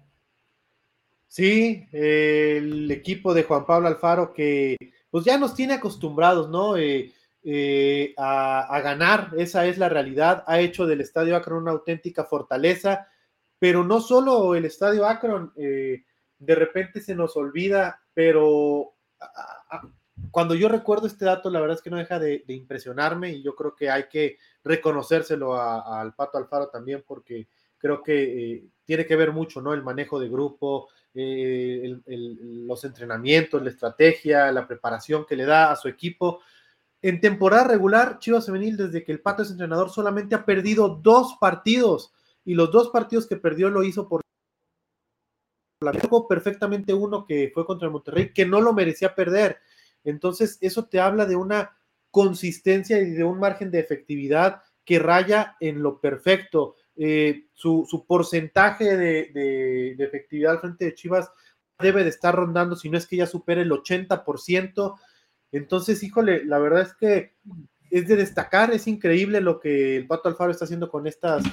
[1.28, 4.76] Sí, el equipo de Juan Pablo Alfaro que
[5.10, 6.76] pues ya nos tiene acostumbrados, ¿no?
[6.76, 7.12] Eh,
[7.42, 10.44] eh, a, ganar, esa es la realidad.
[10.46, 13.06] Ha hecho del Estadio Akron una auténtica fortaleza,
[13.58, 16.04] pero no solo el Estadio Akron, eh,
[16.38, 18.94] de repente se nos olvida, pero
[20.30, 23.54] cuando yo recuerdo este dato, la verdad es que no deja de, impresionarme y yo
[23.54, 29.16] creo que hay que reconocérselo al Pato Alfaro también porque creo que eh, tiene que
[29.16, 29.74] ver mucho, ¿no?
[29.74, 35.76] El manejo de grupo, eh, los entrenamientos, la estrategia, la preparación que le da a
[35.76, 36.40] su equipo.
[37.02, 41.36] En temporada regular, Chivas Femenil, desde que el Pato es entrenador, solamente ha perdido dos
[41.40, 42.12] partidos
[42.44, 44.25] y los dos partidos que perdió lo hizo por
[46.28, 49.58] perfectamente uno que fue contra el Monterrey, que no lo merecía perder.
[50.04, 51.76] Entonces, eso te habla de una
[52.10, 56.76] consistencia y de un margen de efectividad que raya en lo perfecto.
[56.96, 61.30] Eh, su, porcentaje de, efectividad frente de Chivas
[61.78, 64.98] debe de estar rondando, si no es que ya supere el 80%.
[65.52, 67.34] Entonces, híjole, la verdad es que
[67.90, 71.44] es de destacar, es increíble lo que el Pato Alfaro está haciendo con estas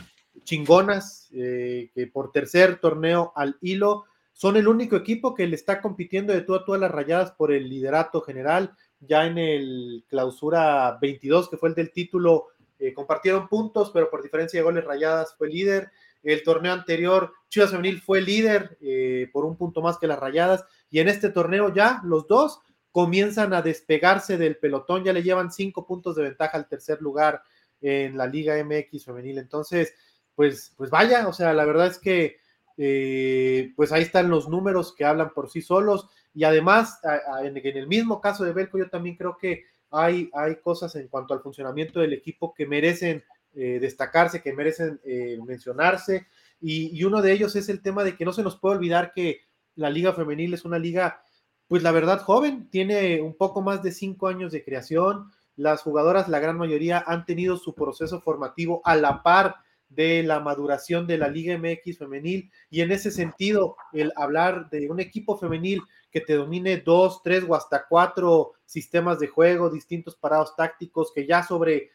[0.43, 5.81] chingonas, eh, que por tercer torneo al hilo son el único equipo que le está
[5.81, 8.75] compitiendo de tú a tú a las rayadas por el liderato general.
[8.99, 12.47] Ya en el clausura 22, que fue el del título,
[12.79, 15.91] eh, compartieron puntos, pero por diferencia de goles rayadas fue líder.
[16.23, 20.65] El torneo anterior, Chivas Femenil fue líder eh, por un punto más que las rayadas.
[20.89, 22.59] Y en este torneo ya los dos
[22.91, 25.03] comienzan a despegarse del pelotón.
[25.03, 27.43] Ya le llevan cinco puntos de ventaja al tercer lugar
[27.81, 29.37] en la Liga MX Femenil.
[29.37, 29.93] Entonces,
[30.33, 32.37] pues, pues vaya, o sea, la verdad es que
[32.77, 36.09] eh, pues ahí están los números que hablan por sí solos.
[36.33, 36.99] Y además,
[37.43, 41.33] en, el mismo caso de Belco, yo también creo que hay, hay cosas en cuanto
[41.33, 43.23] al funcionamiento del equipo que merecen
[43.55, 46.25] eh, destacarse, que merecen eh, mencionarse.
[46.59, 49.41] Y, uno de ellos es el tema de que no se nos puede olvidar que
[49.75, 51.21] la liga femenil es una liga,
[51.67, 55.29] pues la verdad, joven, tiene un poco más de cinco años de creación.
[55.55, 59.57] Las jugadoras, la gran mayoría, han tenido su proceso formativo a la par
[59.95, 64.89] de la maduración de la Liga MX femenil y en ese sentido el hablar de
[64.89, 65.81] un equipo femenil
[66.11, 71.25] que te domine dos, tres o hasta cuatro sistemas de juego, distintos parados tácticos que
[71.25, 71.91] ya sobre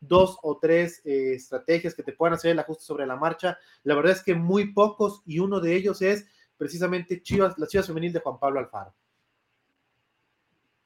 [0.00, 3.94] dos o tres eh, estrategias que te puedan hacer el ajuste sobre la marcha, la
[3.94, 6.26] verdad es que muy pocos y uno de ellos es
[6.56, 8.94] precisamente Chivas, la Chivas femenil de Juan Pablo Alfaro.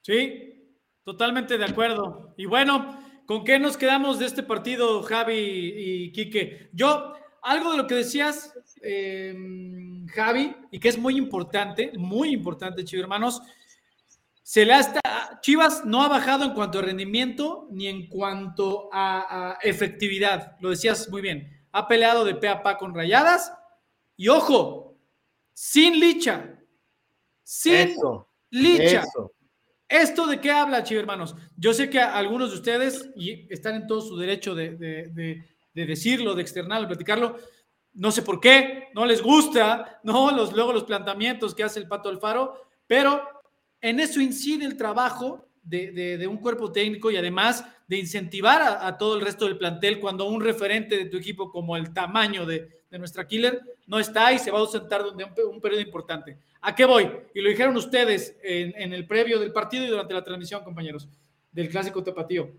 [0.03, 2.35] Sí, totalmente de acuerdo.
[2.37, 6.71] Y bueno, ¿Con qué nos quedamos de este partido, Javi y Quique?
[6.73, 7.13] Yo,
[7.43, 13.03] algo de lo que decías, em, Javi, y que es muy importante, muy importante, Chivas
[13.03, 13.43] hermanos,
[14.45, 14.75] se le
[15.41, 20.57] Chivas no ha bajado en cuanto a rendimiento ni en cuanto a, efectividad.
[20.61, 21.67] Lo decías muy bien.
[21.73, 23.53] Ha peleado de pe a pa con rayadas
[24.17, 24.97] y ojo,
[25.53, 26.61] sin licha.
[27.43, 27.97] Sin
[28.51, 29.03] licha.
[29.89, 31.37] ¿Esto de qué habla, chivo hermanos?
[31.57, 36.43] Yo sé que algunos de ustedes, y están en todo su derecho de, decirlo, de
[36.43, 37.37] externarlo, de platicarlo,
[37.95, 40.31] no sé por qué, no les gusta, ¿no?
[40.33, 43.23] Los, luego los planteamientos que hace el Pato Alfaro, pero
[43.81, 49.17] en eso incide el trabajo de, un cuerpo técnico y además de incentivar a, todo
[49.17, 53.27] el resto del plantel cuando un referente de tu equipo como el tamaño de, nuestra
[53.27, 56.39] killer no está y se va a ausentar durante un periodo importante.
[56.67, 57.09] ¿A qué voy?
[57.33, 61.09] Y lo dijeron ustedes en, el previo del partido y durante la transmisión, compañeros,
[61.53, 62.51] del clásico tapatío.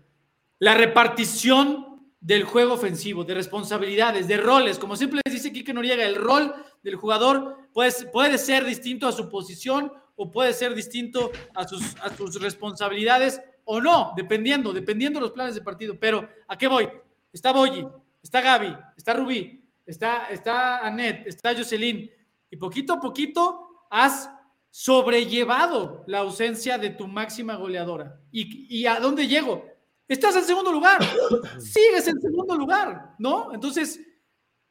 [0.60, 4.78] La repartición del juego ofensivo, de responsabilidades, de roles.
[4.78, 9.12] Como siempre les dice Quique Noriega, el rol del jugador pues, puede ser distinto a
[9.12, 15.18] su posición o puede ser distinto a sus, a sus responsabilidades o no, dependiendo, dependiendo
[15.18, 15.98] de los planes de partido.
[16.00, 16.88] Pero, ¿a qué voy?
[17.30, 17.86] Está Boyi,
[18.22, 22.10] está Gaby, está Rubí, está, está Anet, está Jocelyn.
[22.50, 24.30] Y poquito a poquito has
[24.70, 28.20] sobrellevado la ausencia de tu máxima goleadora.
[28.30, 29.66] ¿Y, a dónde llego?
[30.06, 31.00] Estás en segundo lugar,
[31.58, 33.52] sigues en segundo lugar, ¿no?
[33.52, 34.00] Entonces,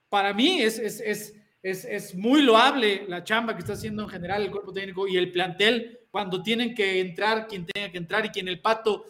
[0.09, 4.51] para mí es, es, es, muy loable la chamba que está haciendo en general el
[4.51, 8.47] cuerpo técnico y el plantel cuando tienen que entrar quien tenga que entrar y quien
[8.47, 9.05] el pato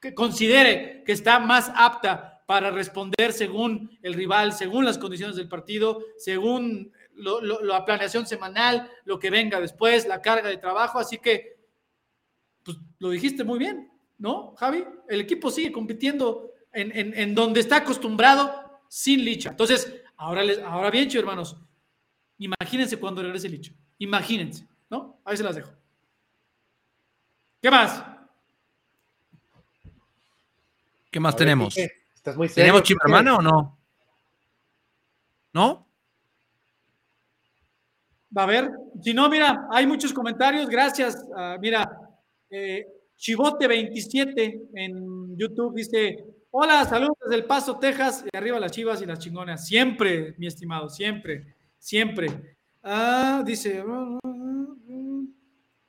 [0.00, 5.48] que considere que está más apta para responder según el rival, según las condiciones del
[5.48, 10.98] partido, según la planeación semanal, lo que venga después, la carga de trabajo.
[10.98, 11.58] Así que,
[12.64, 14.84] pues lo dijiste muy bien, ¿no, Javi?
[15.08, 19.50] El equipo sigue compitiendo en, donde está acostumbrado sin Licha.
[19.50, 21.56] Entonces, ahora, les, ahora bien, chicos, hermanos,
[22.38, 23.72] imagínense cuando regrese Licha.
[23.98, 25.20] Imagínense, ¿no?
[25.24, 25.72] Ahí se las dejo.
[27.60, 28.04] ¿Qué más?
[31.10, 31.74] ¿Qué más tenemos?
[32.54, 33.78] ¿Tenemos chip hermano o no?
[35.52, 35.87] ¿No?
[38.36, 38.70] Va a ver,
[39.02, 41.24] si no, mira, hay muchos comentarios, gracias.
[41.34, 41.90] Ah, mira,
[42.50, 42.84] eh,
[43.18, 49.06] Chivote27 en YouTube dice, hola, saludos desde El Paso, Texas, y arriba las chivas y
[49.06, 49.66] las chingonas.
[49.66, 52.56] Siempre, mi estimado, siempre, siempre.
[52.82, 53.82] Ah, dice,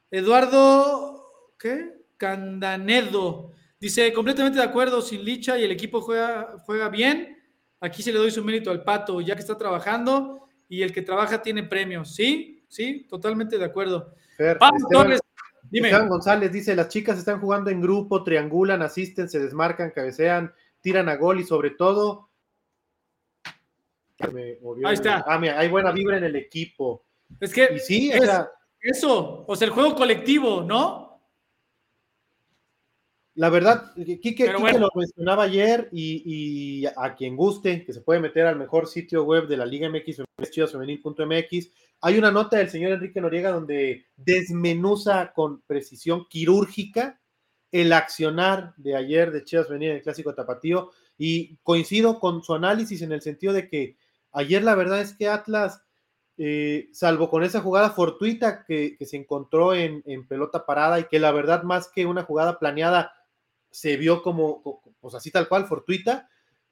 [0.10, 1.92] Eduardo, ¿qué?
[2.16, 3.52] Candanedo.
[3.80, 7.38] Dice, completamente de acuerdo, sin Licha y el equipo juega, juega bien.
[7.82, 11.02] Aquí se le doy su mérito al Pato, ya que está trabajando y el que
[11.02, 12.16] trabaja tiene premios.
[12.16, 12.64] ¿Sí?
[12.70, 14.14] Sí, totalmente de acuerdo.
[14.60, 15.20] Vamos, Torres,
[15.70, 15.92] dime.
[16.08, 21.16] González dice, las chicas están jugando en grupo, triangulan, asisten, se desmarcan, cabecean, tiran a
[21.16, 22.30] gol y sobre todo...
[24.22, 25.24] Ahí está.
[25.26, 27.06] Ah, mira, hay buena vibra en el equipo.
[27.40, 28.12] Es que sí,
[28.82, 30.99] eso, o sea, el juego colectivo, ¿no?
[33.40, 38.58] La verdad, Kike, lo mencionaba ayer y, a quien guste, que se puede meter al
[38.58, 41.72] mejor sitio web de la Liga MX, chivasfemenil.mx,
[42.02, 47.22] hay una nota del señor Enrique Noriega donde desmenuza con precisión quirúrgica
[47.72, 50.92] el accionar de ayer de Chivas Femenil en el Clásico Tapatío.
[51.18, 53.96] Y coincido con su análisis en el sentido de que
[54.34, 55.82] ayer la verdad es que Atlas,
[56.38, 61.20] eh, salvo con esa jugada fortuita que, se encontró en, en pelota parada y que
[61.20, 63.14] la verdad más que una jugada planeada,
[63.72, 66.30] se vio como, pues así tal cual, fortuita.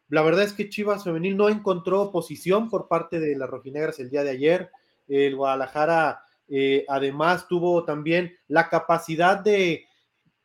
[0.10, 4.10] La verdad es que Chivas Femenil no encontró oposición por parte de las rojinegras el
[4.10, 4.72] día de ayer.
[5.08, 9.86] El Guadalajara eh, además tuvo también la capacidad de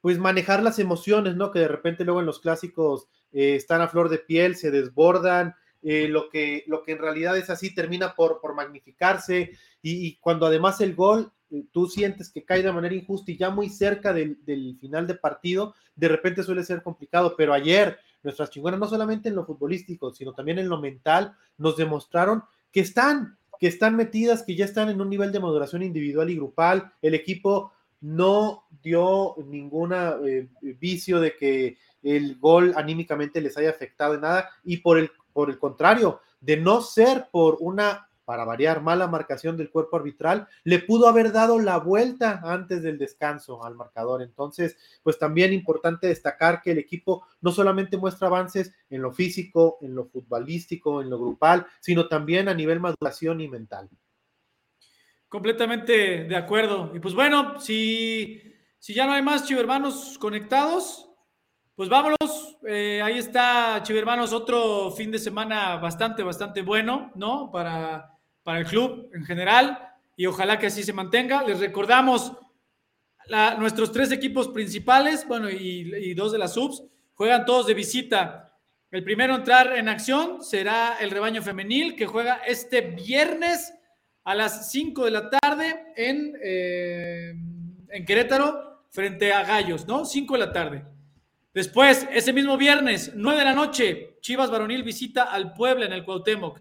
[0.01, 1.53] pues manejar las emociones, ¿no?
[1.53, 5.55] Que de repente luego en los clásicos eh, están a flor de piel, se desbordan,
[5.81, 10.47] eh, lo, que, lo que en realidad es así termina por, por magnificarse y, cuando
[10.47, 11.33] además el gol
[11.71, 14.39] tú sientes que cae de manera injusta y ya muy cerca del,
[14.81, 19.35] final de partido, de repente suele ser complicado, pero ayer nuestras chingonas, no solamente en
[19.35, 24.55] lo futbolístico, sino también en lo mental, nos demostraron que están, que están metidas, que
[24.55, 26.93] ya están en un nivel de maduración individual y grupal.
[27.03, 30.49] El equipo no dio ningún eh,
[30.79, 35.51] vicio de que el gol anímicamente les haya afectado en nada y por el, por
[35.51, 40.79] el contrario, de no ser por una para variar, mala marcación del cuerpo arbitral, le
[40.79, 44.23] pudo haber dado la vuelta antes del descanso al marcador.
[44.23, 49.79] Entonces, pues también importante destacar que el equipo no solamente muestra avances en lo físico,
[49.83, 53.89] en lo futbolístico, en lo grupal, sino también a nivel maduración y mental.
[55.29, 56.93] Completamente de acuerdo.
[56.95, 58.43] Y pues bueno, si,
[58.79, 61.09] si ya no hay más chivermanos conectados,
[61.75, 62.59] pues vámonos.
[62.69, 67.51] Eh, ahí está, chivermanos, otro fin de semana bastante, bastante bueno, ¿no?
[67.51, 68.12] Para
[68.43, 71.43] para el club en general y ojalá que así se mantenga.
[71.43, 72.33] Les recordamos
[73.59, 76.83] nuestros tres equipos principales, bueno, y, dos de las subs,
[77.15, 78.59] juegan todos de visita.
[78.91, 83.73] El primero a entrar en acción será el rebaño femenil que juega este viernes
[84.25, 87.35] a las 5 de la tarde en, eh,
[87.89, 90.05] en Querétaro frente a Gallos, ¿no?
[90.05, 90.85] 5 de la tarde.
[91.55, 96.05] Después, ese mismo viernes, 9 de la noche, Chivas Varonil visita al Puebla en el
[96.05, 96.61] Cuauhtémoc.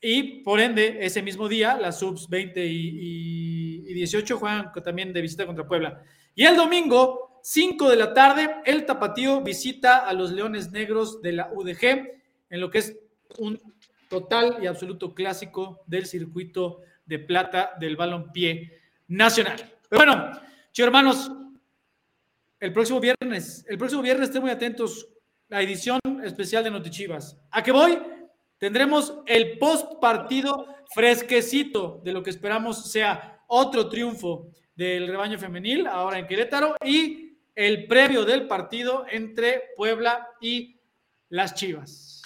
[0.00, 5.46] Y por ende, ese mismo día, las subs 20 y, 18 juegan también de visita
[5.46, 6.02] contra Puebla.
[6.34, 11.32] Y el domingo, 5 de la tarde, el Tapatío visita a los Leones Negros de
[11.32, 11.84] la UDG,
[12.50, 12.96] en lo que es
[13.38, 13.58] un
[14.08, 19.56] total y absoluto clásico del circuito de plata del balompié nacional.
[19.88, 20.32] Pero bueno,
[20.72, 21.32] chicos hermanos,
[22.60, 25.08] el próximo viernes, el próximo viernes estén muy atentos,
[25.48, 27.38] la edición especial de Notichivas.
[27.50, 27.98] ¿A qué voy?
[28.58, 35.86] Tendremos el post partido fresquecito de lo que esperamos sea otro triunfo del rebaño femenil
[35.86, 40.78] ahora en Querétaro y el previo del partido entre Puebla y
[41.30, 42.22] las Chivas.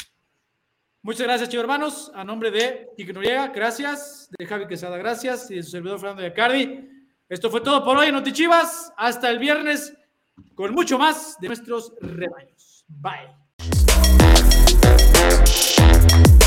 [1.02, 2.12] Muchas gracias, chicos hermanos.
[2.14, 4.28] A nombre de Quique Noriega, gracias.
[4.38, 5.50] De Javi Quesada, gracias.
[5.50, 6.90] Y de su servidor Fernando Yacardi.
[7.28, 8.92] Esto fue todo por hoy en Notichivas.
[8.96, 9.96] Hasta el viernes
[10.54, 12.84] con mucho más de nuestros rebaños.
[12.88, 14.49] Bye.
[14.98, 16.39] Shit.